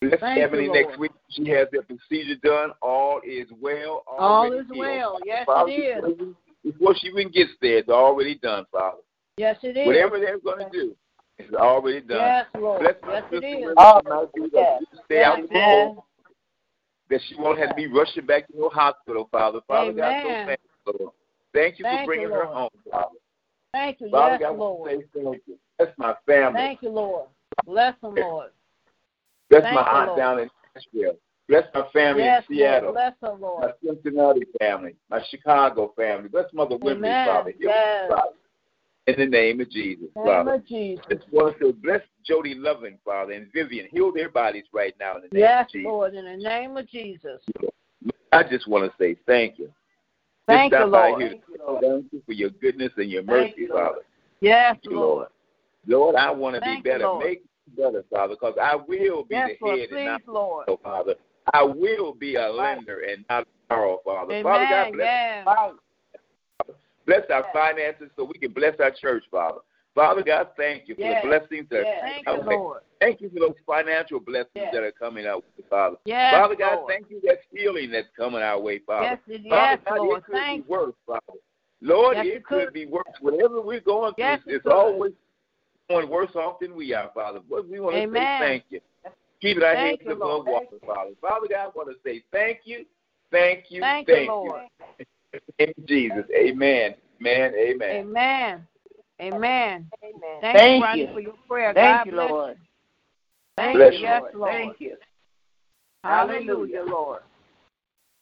[0.00, 0.86] Bless Thank you, Ebony Lord.
[0.86, 1.12] next week.
[1.30, 2.70] She has the procedure done.
[2.82, 4.04] All is well.
[4.06, 4.78] All already is healed.
[4.78, 5.18] well.
[5.24, 6.34] Yes, Father, it is.
[6.64, 8.98] Before she even gets there, it's already done, Father.
[9.36, 9.86] Yes, it is.
[9.86, 10.96] Whatever they're going to do,
[11.38, 12.18] it's already done.
[12.18, 12.80] Yes, Lord.
[12.80, 14.82] Bless Yes, it sister Oh, tonight, too, yes.
[14.90, 16.02] that she out Yes, the cold,
[17.10, 19.60] that she won't have to be rushing back to no hospital, Father.
[19.66, 20.46] Father God, so Amen.
[20.46, 21.12] thank you, Lord.
[21.54, 23.16] Thank you Thank for you, bringing her home, Father.
[23.72, 24.10] Thank you.
[24.10, 24.90] Father Yes, God, Lord.
[24.90, 25.58] say thank you.
[25.78, 26.58] Bless my family.
[26.60, 27.28] Thank you, Lord.
[27.64, 28.50] Bless them, Lord.
[29.50, 30.18] Bless thank my you, aunt Lord.
[30.18, 31.18] down in Nashville.
[31.48, 32.92] Bless my family Yes, in Seattle.
[32.92, 32.94] Lord.
[32.94, 33.64] Bless her, Lord.
[33.64, 36.28] my Cincinnati family, my Chicago family.
[36.28, 37.26] Bless Mother Amen.
[37.26, 37.52] Father.
[37.58, 38.10] Yes.
[38.10, 38.32] Father.
[39.06, 40.54] In the name of Jesus, Name Father.
[40.54, 41.02] of Jesus.
[41.10, 43.86] Just want to bless Jody Loving, Father, and Vivian.
[43.90, 45.86] Heal their bodies right now in the name Yes, of Jesus.
[45.86, 46.14] Lord.
[46.14, 47.40] In the name of Jesus.
[48.32, 49.72] I just want to say thank you.
[50.46, 51.22] Thank you, Lord.
[51.22, 54.00] here to Thank you for your goodness and your Thank mercy, you, Father.
[54.40, 55.28] Yes, you, Lord.
[55.86, 57.04] Lord, I want to be Thank you, better.
[57.04, 57.24] Lord.
[57.24, 57.44] Make
[57.76, 59.78] me Father, because I will be Yes, the Lord.
[59.78, 60.64] head and Please, not Lord.
[60.68, 61.14] the Father.
[61.52, 64.42] I will be a lender and not a borrower, Father.
[64.42, 65.74] Father God, bless Yes.
[67.06, 69.60] Bless our finances so we can bless our church, Father.
[69.94, 71.22] Father God, thank you for Yes.
[71.22, 72.00] the blessings that Yes.
[72.02, 72.50] Thank you.
[72.50, 72.82] Lord.
[73.00, 74.74] Thank you for those financial blessings Yes.
[74.74, 75.96] that are coming out, Father.
[76.04, 76.88] Yes, Father God, Lord.
[76.92, 79.06] thank you for that healing that's coming our way, Father.
[79.06, 80.18] Yes, it- Father yes, God, Lord.
[80.18, 81.38] it could Thank be worse, Father.
[81.80, 82.64] Lord, Yes, it, could.
[82.66, 82.72] could.
[82.74, 83.04] be worse.
[83.20, 85.14] Whatever we're going through, Yes, it it's always
[85.88, 87.40] going worse off than we are, Father.
[87.48, 88.40] But we want to Amen.
[88.40, 88.80] say thank you.
[89.40, 90.48] Keeping our Thank heads you, above Lord.
[90.48, 91.10] water, Father.
[91.20, 92.84] Father God, I want to say thank you,
[93.30, 94.62] thank you, Thank thank you, Lord.
[95.58, 96.94] In Jesus, amen.
[97.20, 97.90] Amen, amen.
[97.90, 98.66] Amen.
[99.20, 99.90] Amen.
[100.04, 100.40] Amen.
[100.40, 101.12] Thank, Thank you, Ronnie, you.
[101.12, 101.74] for your prayer.
[101.74, 102.56] Thank God you, bless Lord.
[103.56, 103.98] Thank Bless you.
[103.98, 104.04] you.
[104.04, 104.50] Yes, Lord.
[104.52, 104.96] Thank you.
[106.04, 107.20] Hallelujah, Lord.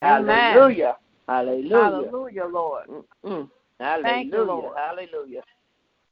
[0.01, 0.97] Hallelujah.
[1.29, 2.11] Hallelujah.
[2.11, 2.85] Hallelujah, Lord.
[3.25, 3.49] Mm.
[4.03, 4.47] Thank you, Hallelujah.
[4.47, 4.77] Lord.
[4.77, 5.43] Hallelujah.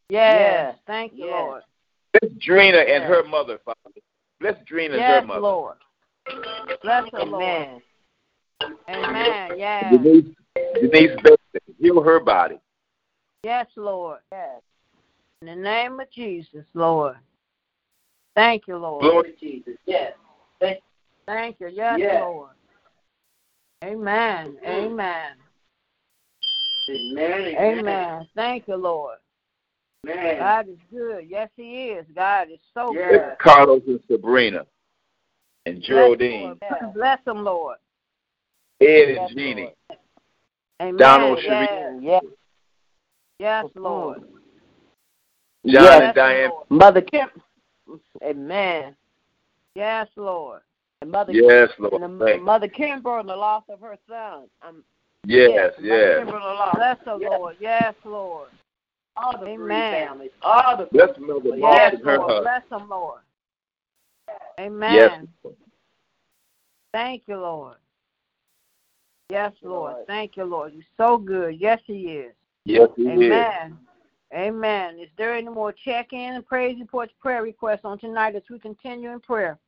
[0.08, 0.38] Yes.
[0.38, 0.76] Yes.
[0.86, 1.32] Thank you, Yes.
[1.32, 1.62] Lord.
[2.12, 3.78] Bless Drina and her mother, Father.
[4.40, 5.40] Bless Drina and her mother.
[5.40, 5.76] Lord.
[6.82, 7.42] Bless her, Lord.
[7.42, 7.82] Amen.
[8.88, 9.58] Amen.
[9.58, 9.92] Yes.
[9.92, 10.34] Denise,
[10.74, 11.38] Denise Baker,
[11.78, 12.58] heal her body.
[13.42, 14.20] Yes, Lord.
[14.32, 14.62] Yes.
[15.42, 17.16] In the name of Jesus, Lord.
[18.34, 19.02] Thank you, Lord.
[19.02, 19.74] Glory to Jesus.
[19.86, 20.14] Yes.
[21.26, 21.68] Thank you.
[21.68, 22.20] Yes, Yes.
[22.22, 22.50] Lord.
[23.82, 23.88] Mm.
[23.92, 24.56] Amen.
[24.66, 25.32] Amen.
[26.90, 27.54] Amen.
[27.58, 28.28] Amen.
[28.34, 29.18] Thank you, Lord.
[30.10, 30.38] Amen.
[30.38, 31.26] God is good.
[31.28, 32.06] Yes, He is.
[32.14, 33.10] God is so Yes.
[33.10, 33.38] good.
[33.38, 34.66] Carlos and Sabrina
[35.66, 36.94] and Bless, Geraldine, Lord.
[36.94, 37.78] Bless them, Lord.
[38.80, 39.74] Ed and Yes, Jeannie,
[40.80, 40.96] Amen.
[40.96, 41.46] Donald yes.
[41.68, 42.24] Sharif, Yes.
[43.38, 44.20] Yes, Lord.
[44.20, 44.42] John
[45.64, 46.02] Yes.
[46.02, 46.50] and Diane.
[46.50, 46.70] Lord.
[46.70, 47.30] Mother Kim.
[48.22, 48.96] Amen.
[49.74, 50.60] Yes, Lord.
[51.00, 52.02] And Mother Yes, and Lord.
[52.02, 54.48] the, Mother Kimber and the loss of her son.
[54.62, 54.84] Um,
[55.26, 56.18] Yes, Mother yes.
[56.18, 56.74] Kimber and the loss.
[56.74, 57.30] Bless her, Yes.
[57.30, 57.56] Lord.
[57.60, 58.48] Yes, Lord.
[59.16, 60.06] All the Amen.
[60.08, 60.30] families.
[60.42, 62.42] All the Bless Mother Moss Yes, and her Lord.
[62.42, 63.20] Bless them, Lord.
[64.58, 65.28] Amen.
[65.44, 65.52] Yes.
[66.92, 67.76] Thank you, Lord.
[69.30, 69.92] Yes, Lord.
[69.94, 70.06] Lord.
[70.06, 70.72] Thank you, Lord.
[70.74, 71.60] You're so good.
[71.60, 72.34] Yes, He is.
[72.64, 73.10] Yes, he is.
[73.10, 73.78] Amen.
[74.34, 74.98] Amen.
[74.98, 78.58] Is there any more check in and praise reports, prayer requests on tonight as we
[78.58, 79.58] continue in prayer?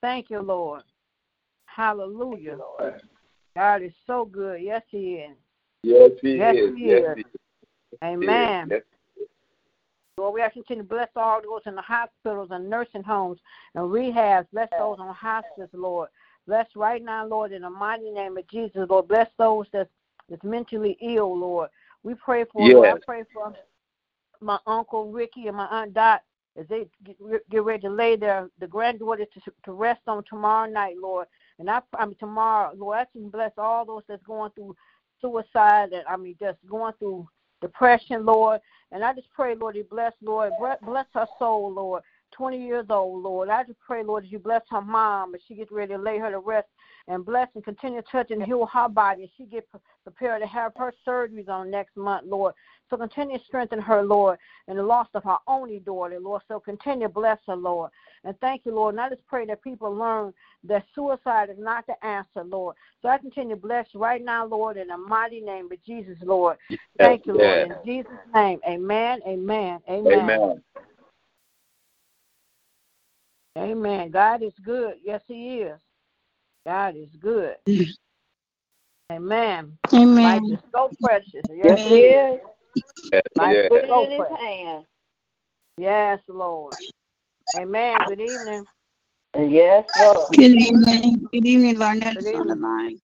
[0.00, 0.82] Thank you, Lord.
[1.66, 2.58] Hallelujah.
[3.56, 4.62] God is so good.
[4.62, 5.36] Yes, He is.
[5.82, 6.74] Yes, he Yes, is.
[6.76, 7.14] he yes, is.
[7.16, 7.26] he is.
[8.02, 8.68] Amen.
[8.70, 8.82] Yes.
[10.16, 13.40] Lord, we ask you to bless all those in the hospitals and nursing homes
[13.74, 14.46] and rehabs.
[14.52, 16.08] Bless those on hospice, Lord.
[16.46, 19.08] Bless right now, Lord, in the mighty name of Jesus, Lord.
[19.08, 19.90] Bless those that's,
[20.28, 21.68] that's mentally ill, Lord.
[22.04, 22.88] We pray for, Lord.
[22.88, 23.54] I pray for
[24.40, 26.22] my uncle Ricky and my aunt Dot
[26.56, 27.16] as they get,
[27.50, 31.26] get ready to lay their the granddaughter to, to rest on tomorrow night, Lord.
[31.58, 34.76] And I, I mean tomorrow, Lord, I can bless all those that's going through
[35.20, 37.28] suicide and I mean just going through
[37.64, 38.60] depression, Lord.
[38.92, 42.02] And I just pray, Lord, you bless, Lord, bless her soul, Lord.
[42.36, 43.48] 20 years old, Lord.
[43.48, 46.18] I just pray, Lord, that you bless her mom as she gets ready to lay
[46.18, 46.68] her to rest
[47.06, 49.68] and bless and continue to touch and heal her body as she get
[50.02, 52.54] prepared to have her surgeries on next month, Lord.
[52.90, 56.42] So continue to strengthen her, Lord, and the loss of her only daughter, Lord.
[56.48, 57.90] So continue to bless her, Lord.
[58.24, 58.94] And thank you, Lord.
[58.94, 60.32] And I just pray that people learn
[60.64, 62.76] that suicide is not the answer, Lord.
[63.02, 66.58] So I continue to bless right now, Lord, in the mighty name of Jesus, Lord.
[66.98, 67.70] Thank you, Lord.
[67.70, 70.12] In Jesus' name, amen, amen, amen.
[70.12, 70.62] Amen.
[73.56, 74.10] Amen.
[74.10, 74.94] God is good.
[75.02, 75.80] Yes, He is.
[76.66, 77.56] God is good.
[77.68, 77.86] Mm.
[79.12, 79.78] Amen.
[79.92, 80.24] Amen.
[80.24, 81.44] Life is so precious.
[81.54, 82.40] Yes, He is.
[83.12, 83.68] Yes, Life yes.
[83.68, 84.84] Put it in his hand.
[85.78, 86.76] Yes, Lord.
[87.56, 88.04] Amen.
[88.04, 88.64] Good evening.
[89.36, 90.36] Yes, Lord.
[90.36, 91.28] Good evening.
[91.32, 92.62] Good evening, Lynette Good is on the evening.
[92.62, 93.00] line.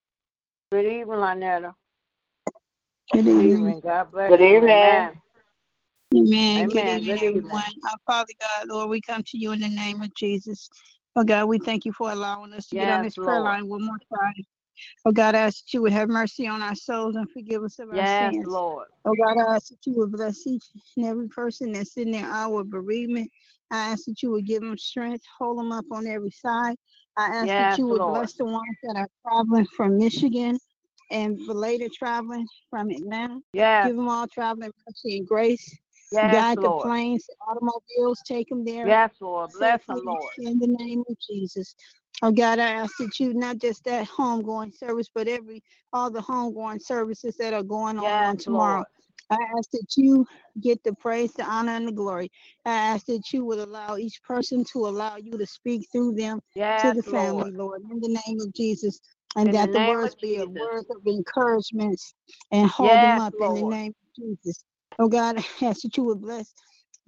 [0.72, 1.74] Good evening, Lynetta.
[3.12, 3.50] Good Good evening.
[3.52, 3.80] evening.
[3.80, 4.56] God bless Good you.
[4.56, 4.70] evening.
[4.70, 5.12] Amen.
[6.14, 6.68] Amen.
[6.68, 7.00] Good Amen.
[7.00, 7.22] evening, Good evening.
[7.28, 7.62] everyone.
[7.84, 10.68] Our Father God, Lord, we come to you in the name of Jesus.
[11.16, 13.44] Oh God, we thank you for allowing us to get on Yes, this prayer Lord.
[13.44, 14.44] line one more time.
[15.06, 17.78] Oh God, I ask that you would have mercy on our souls and forgive us
[17.78, 18.06] of our sins.
[18.06, 18.46] Yes, sins.
[18.46, 18.88] Lord.
[19.04, 20.64] Oh God, I ask that you would bless each
[20.96, 23.30] and every person that's in their hour of bereavement.
[23.70, 26.76] I ask that you would give them strength, hold them up on every side.
[27.16, 28.14] I ask Yes, that you would Lord.
[28.14, 30.58] bless the ones that are traveling from Michigan
[31.10, 33.40] and later traveling from Atlanta.
[33.52, 33.86] Yes.
[33.88, 35.78] Give them all traveling mercy and grace.
[36.12, 36.82] Yes, Guide the Lord.
[36.82, 39.50] planes, automobiles, take them there Yes, Lord.
[39.52, 40.32] Bless them, safely Lord.
[40.38, 41.74] in the name of Jesus.
[42.22, 45.62] Oh God, I ask that you not just that homegoing service, but every
[45.94, 48.76] all the homegoing services that are going on on tomorrow.
[48.76, 48.86] Lord.
[49.30, 50.26] I ask that you
[50.60, 52.30] get the praise, the honor, and the glory.
[52.66, 56.40] I ask that you would allow each person to allow you to speak through them
[56.80, 57.52] to the family, Lord.
[57.52, 59.00] Lord, in the name of Jesus.
[59.36, 62.00] And In that the name words be a word of encouragement
[62.52, 64.64] and hold them Yes, up in the name of Jesus.
[64.98, 66.52] Oh God, I ask that you would bless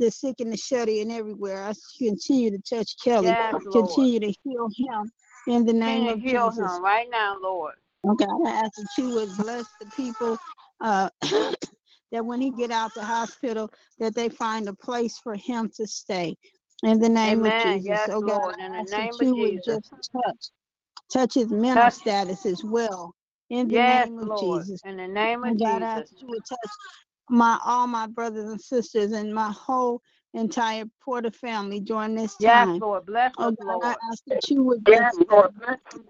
[0.03, 1.65] the sick and the shut in everywhere.
[1.65, 3.89] I continue to touch Kelly, Yes, Lord.
[3.89, 5.13] continue to heal him
[5.49, 6.59] in the name of heal Jesus.
[6.59, 7.75] him right now, Lord.
[8.05, 10.39] Oh God, I ask that you would bless the people
[10.81, 11.09] uh,
[12.13, 15.87] that when he get out the hospital, that they find a place for him to
[15.87, 16.37] stay.
[16.83, 17.87] In the name of Jesus.
[17.87, 18.57] Yes, Oh God, Lord.
[18.59, 19.65] In the name you would Jesus.
[19.65, 20.51] just touch,
[21.13, 21.95] touch his mental Touch.
[21.95, 23.15] status as well.
[23.51, 24.37] In the Yes, name of Lord.
[24.37, 24.83] Jesus.
[24.85, 25.97] In the name Oh of God, I Jesus.
[25.99, 26.71] ask that you would touch
[27.33, 30.03] my all my brothers and sisters and my whole
[30.35, 32.81] entire Porter family during this Yes, time.
[32.81, 33.07] Lord.
[33.07, 35.53] Bless Oh us, God, I ask that you would Yes, just, Lord.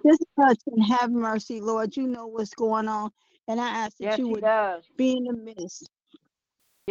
[0.07, 1.97] just touch and have mercy, Lord.
[1.97, 3.11] You know what's going on.
[3.49, 4.85] And I ask that Yes, you would does.
[4.97, 5.89] be in the midst.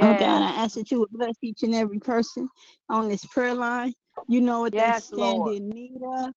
[0.02, 0.44] Oh God, Yes.
[0.44, 2.50] I ask that you would bless each and every person
[2.90, 3.94] on this prayer line.
[4.28, 5.48] You know what they Yes, stand Lord.
[5.48, 6.32] in need of.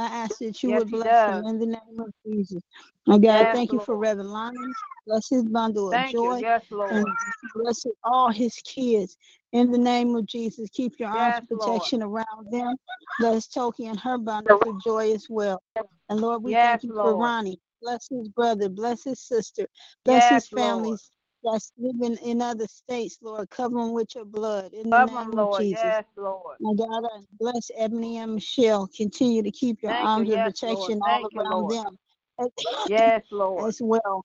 [0.00, 1.46] I ask that you Yes, would He bless them does.
[1.46, 2.62] in the name of Jesus.
[3.08, 3.98] Oh God, Yes, thank you for Lord.
[3.98, 4.72] Reverend Lonnie.
[5.06, 6.34] Bless his bundle of Thank you.
[6.34, 7.12] joy Yes, and Lord.
[7.54, 9.16] bless all his kids.
[9.52, 11.90] In the name of Jesus, keep your arms Yes, of Lord.
[11.90, 12.76] protection around them.
[13.20, 15.62] Bless Toki and her bundle of joy as well.
[16.08, 17.16] And Lord, we Yes, thank you for Lord.
[17.16, 17.60] Ronnie.
[17.82, 19.66] Bless his brother, bless his sister,
[20.04, 20.90] bless Yes, his Lord.
[20.90, 21.10] families
[21.44, 23.50] that's living in other states, Lord.
[23.50, 25.66] Cover them with your blood in the Cover them, name of Lord.
[25.70, 25.94] Jesus.
[25.94, 26.58] Yes, Lord.
[26.60, 28.88] My God, I bless Ebony and Michelle.
[28.96, 30.24] Continue to keep your Thank you.
[30.24, 30.94] arms of Yes, Lord.
[30.94, 31.78] protection all Thank you, around Lord.
[31.78, 31.98] them
[32.84, 33.68] Yes, Lord.
[33.68, 34.24] as well.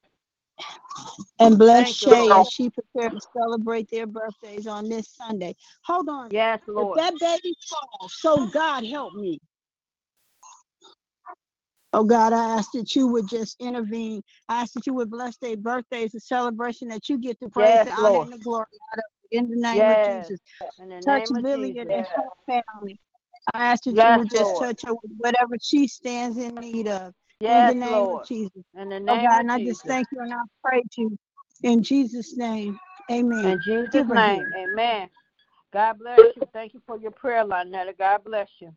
[1.39, 2.39] And bless Thank you, Shay Lord.
[2.39, 5.55] as she prepared to celebrate their birthdays on this Sunday.
[5.85, 6.31] Hold on.
[6.31, 6.95] Yes, If Lord.
[6.95, 9.39] that baby falls, so God help me.
[11.95, 14.21] Oh God, I ask that you would just intervene.
[14.49, 17.79] I ask that you would bless their birthdays, a celebration that you get to praise,
[17.79, 19.05] Yes, the honor, and the glory out of.
[19.31, 19.91] In the name Yes.
[19.91, 20.39] of Jesus.
[20.79, 21.77] In the Touch name of Jesus.
[21.79, 22.99] and her family.
[23.53, 24.57] I ask that you would just Lord.
[24.57, 27.13] touch her with whatever she stands in need of.
[27.47, 28.11] in the name Lord.
[28.11, 28.63] of Jesus.
[28.79, 31.17] In the Oh God, of and I just thank you and I praise you
[31.63, 32.79] in Jesus' name.
[33.11, 33.45] Amen.
[33.45, 34.47] In Jesus' Give name.
[34.57, 35.09] Amen.
[35.73, 36.47] God bless you.
[36.53, 37.97] Thank you for your prayer, Lynetta.
[37.97, 38.73] God bless you.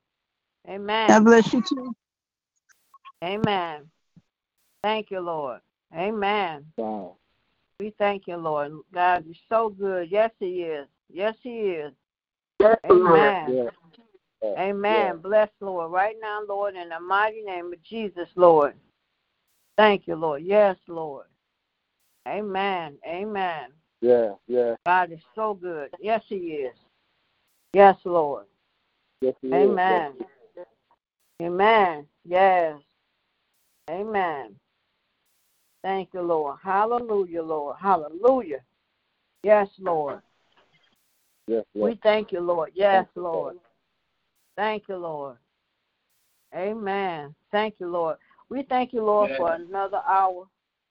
[0.68, 1.08] Amen.
[1.08, 1.94] God bless you too.
[3.24, 3.82] Amen.
[4.82, 5.60] Thank you, Lord.
[5.94, 6.64] Amen.
[7.80, 8.72] We thank you, Lord.
[8.92, 10.10] God, you're so good.
[10.10, 10.86] Yes, He is.
[11.12, 11.92] Yes, He is.
[12.60, 13.54] Yes, Amen.
[13.54, 13.72] Yes.
[14.42, 14.54] Yes.
[14.58, 15.18] Amen.
[15.18, 15.90] Bless, Lord.
[15.90, 18.74] Right now, Lord, in the mighty name of Jesus, Lord.
[19.76, 20.42] Thank you, Lord.
[20.42, 21.26] Yes, Lord.
[22.26, 22.98] Amen.
[23.06, 23.70] Amen.
[24.00, 24.74] Yeah, yeah.
[24.86, 25.90] God is so good.
[26.00, 26.74] Yes, He is.
[27.72, 28.46] Yes, Lord.
[29.20, 29.54] Yes, he is.
[29.54, 30.12] Amen.
[31.42, 32.06] Amen.
[32.24, 32.78] Yes.
[33.88, 34.54] Amen.
[35.82, 36.58] Thank you, Lord.
[36.62, 37.76] Hallelujah, Lord.
[37.80, 38.60] Hallelujah.
[39.42, 40.20] Yes, Lord.
[41.46, 41.84] Yes, yes.
[41.84, 42.72] We thank you, Lord.
[42.74, 43.56] Yes, Thank you, Lord.
[44.56, 45.36] Thank you, Lord.
[46.54, 47.34] Amen.
[47.52, 48.16] Thank you, Lord.
[48.48, 50.46] We thank you, Lord, for another hour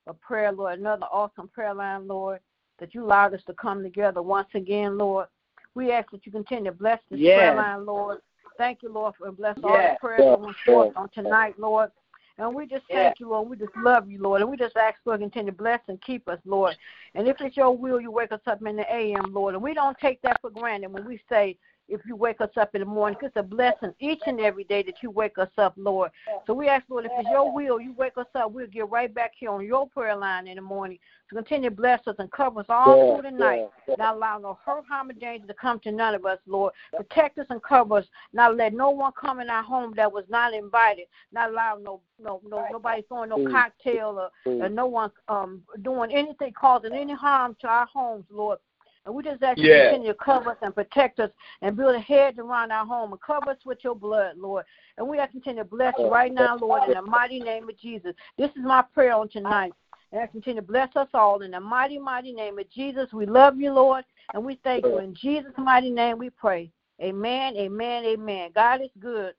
[0.05, 2.39] of prayer, Lord, another awesome prayer line, Lord,
[2.79, 5.27] that you allowed us to come together once again, Lord.
[5.75, 7.35] We ask that you continue to bless this Yes.
[7.35, 8.21] prayer line, Lord.
[8.57, 11.91] Thank you, Lord, for bless all the prayers that went forth on tonight, Lord.
[12.37, 13.49] And we just thank you, Lord.
[13.49, 14.41] We just love you, Lord.
[14.41, 16.77] And we just ask, Lord, continue to bless and keep us, Lord.
[17.15, 19.55] And if it's your will, you wake us up in the AM, Lord.
[19.55, 21.57] And we don't take that for granted when we say,
[21.89, 23.17] if you wake us up in the morning.
[23.21, 26.11] It's a blessing each and every day that you wake us up, Lord.
[26.45, 29.13] So we ask, Lord, if it's your will, you wake us up, we'll get right
[29.13, 30.99] back here on your prayer line in the morning.
[31.29, 33.67] So continue to bless us and cover us all through the night.
[33.97, 36.73] Not allow no hurt, harm, or danger to come to none of us, Lord.
[36.95, 38.05] Protect us and cover us.
[38.33, 41.05] Not let no one come in our home that was not invited.
[41.31, 44.29] Not allow no no no nobody throwing no cocktail or,
[44.61, 48.59] or no one um doing anything causing any harm to our homes, Lord.
[49.07, 51.31] And we just ask you to continue to cover us and protect us
[51.61, 54.65] and build a hedge around our home and cover us with your blood, Lord.
[54.97, 57.39] And we ask you to continue to bless you right now, Lord, in the mighty
[57.39, 58.13] name of Jesus.
[58.37, 59.71] This is my prayer on tonight.
[60.11, 63.13] And I continue to bless us all in the mighty, mighty name of Jesus.
[63.13, 64.03] We love you, Lord,
[64.33, 64.97] and we thank you.
[64.99, 66.69] In Jesus' mighty name we pray.
[67.01, 68.51] Amen, amen, amen.
[68.53, 69.33] God is good.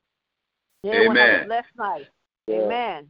[0.83, 1.47] Everyone have a Amen.
[1.47, 2.07] blessed night.
[2.51, 3.07] Amen.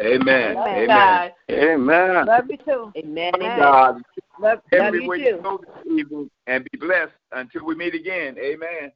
[0.00, 0.56] Amen.
[0.56, 0.56] Amen.
[0.66, 1.32] Amen.
[1.50, 2.26] Amen.
[2.26, 2.92] Love you too.
[2.96, 3.32] Amen.
[3.36, 3.58] Amen.
[3.58, 4.02] God, Love,
[4.38, 5.42] love everywhere you you too.
[5.42, 8.36] go this evening, and be blessed until we meet again.
[8.38, 8.92] Amen.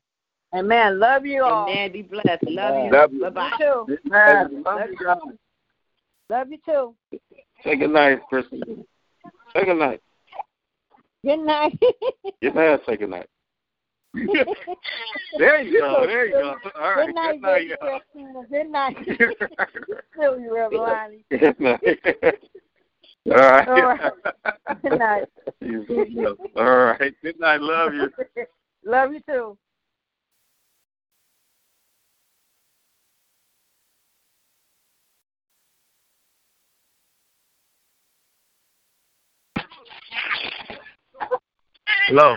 [0.54, 0.98] Amen.
[0.98, 1.68] Love you all.
[1.68, 1.92] Amen.
[1.92, 2.42] Be blessed.
[2.48, 2.90] Love you.
[2.92, 3.20] Love you.
[3.22, 3.50] Bye bye.
[3.58, 4.08] You too.
[4.08, 4.62] Amen.
[4.64, 5.14] Love you.
[6.30, 6.94] Love you too.
[7.64, 8.62] Say good night, Christy.
[9.54, 10.00] Say good night.
[11.24, 11.78] Good night.
[12.40, 13.26] Get mad, say good night.
[15.38, 16.06] there you go.
[16.06, 16.56] There you go.
[16.80, 17.06] All right.
[17.06, 18.00] Good night, Good night, baby y'all.
[18.00, 18.42] Christina.
[18.50, 18.96] Good night.
[20.14, 21.80] Still you, Reverend Good night.
[23.30, 23.68] All right.
[23.68, 24.12] All right.
[24.82, 25.28] Good night.
[26.56, 27.14] All right.
[27.22, 27.60] Good night.
[27.60, 28.10] Love you.
[28.84, 29.58] Love you too.
[42.08, 42.36] Hello.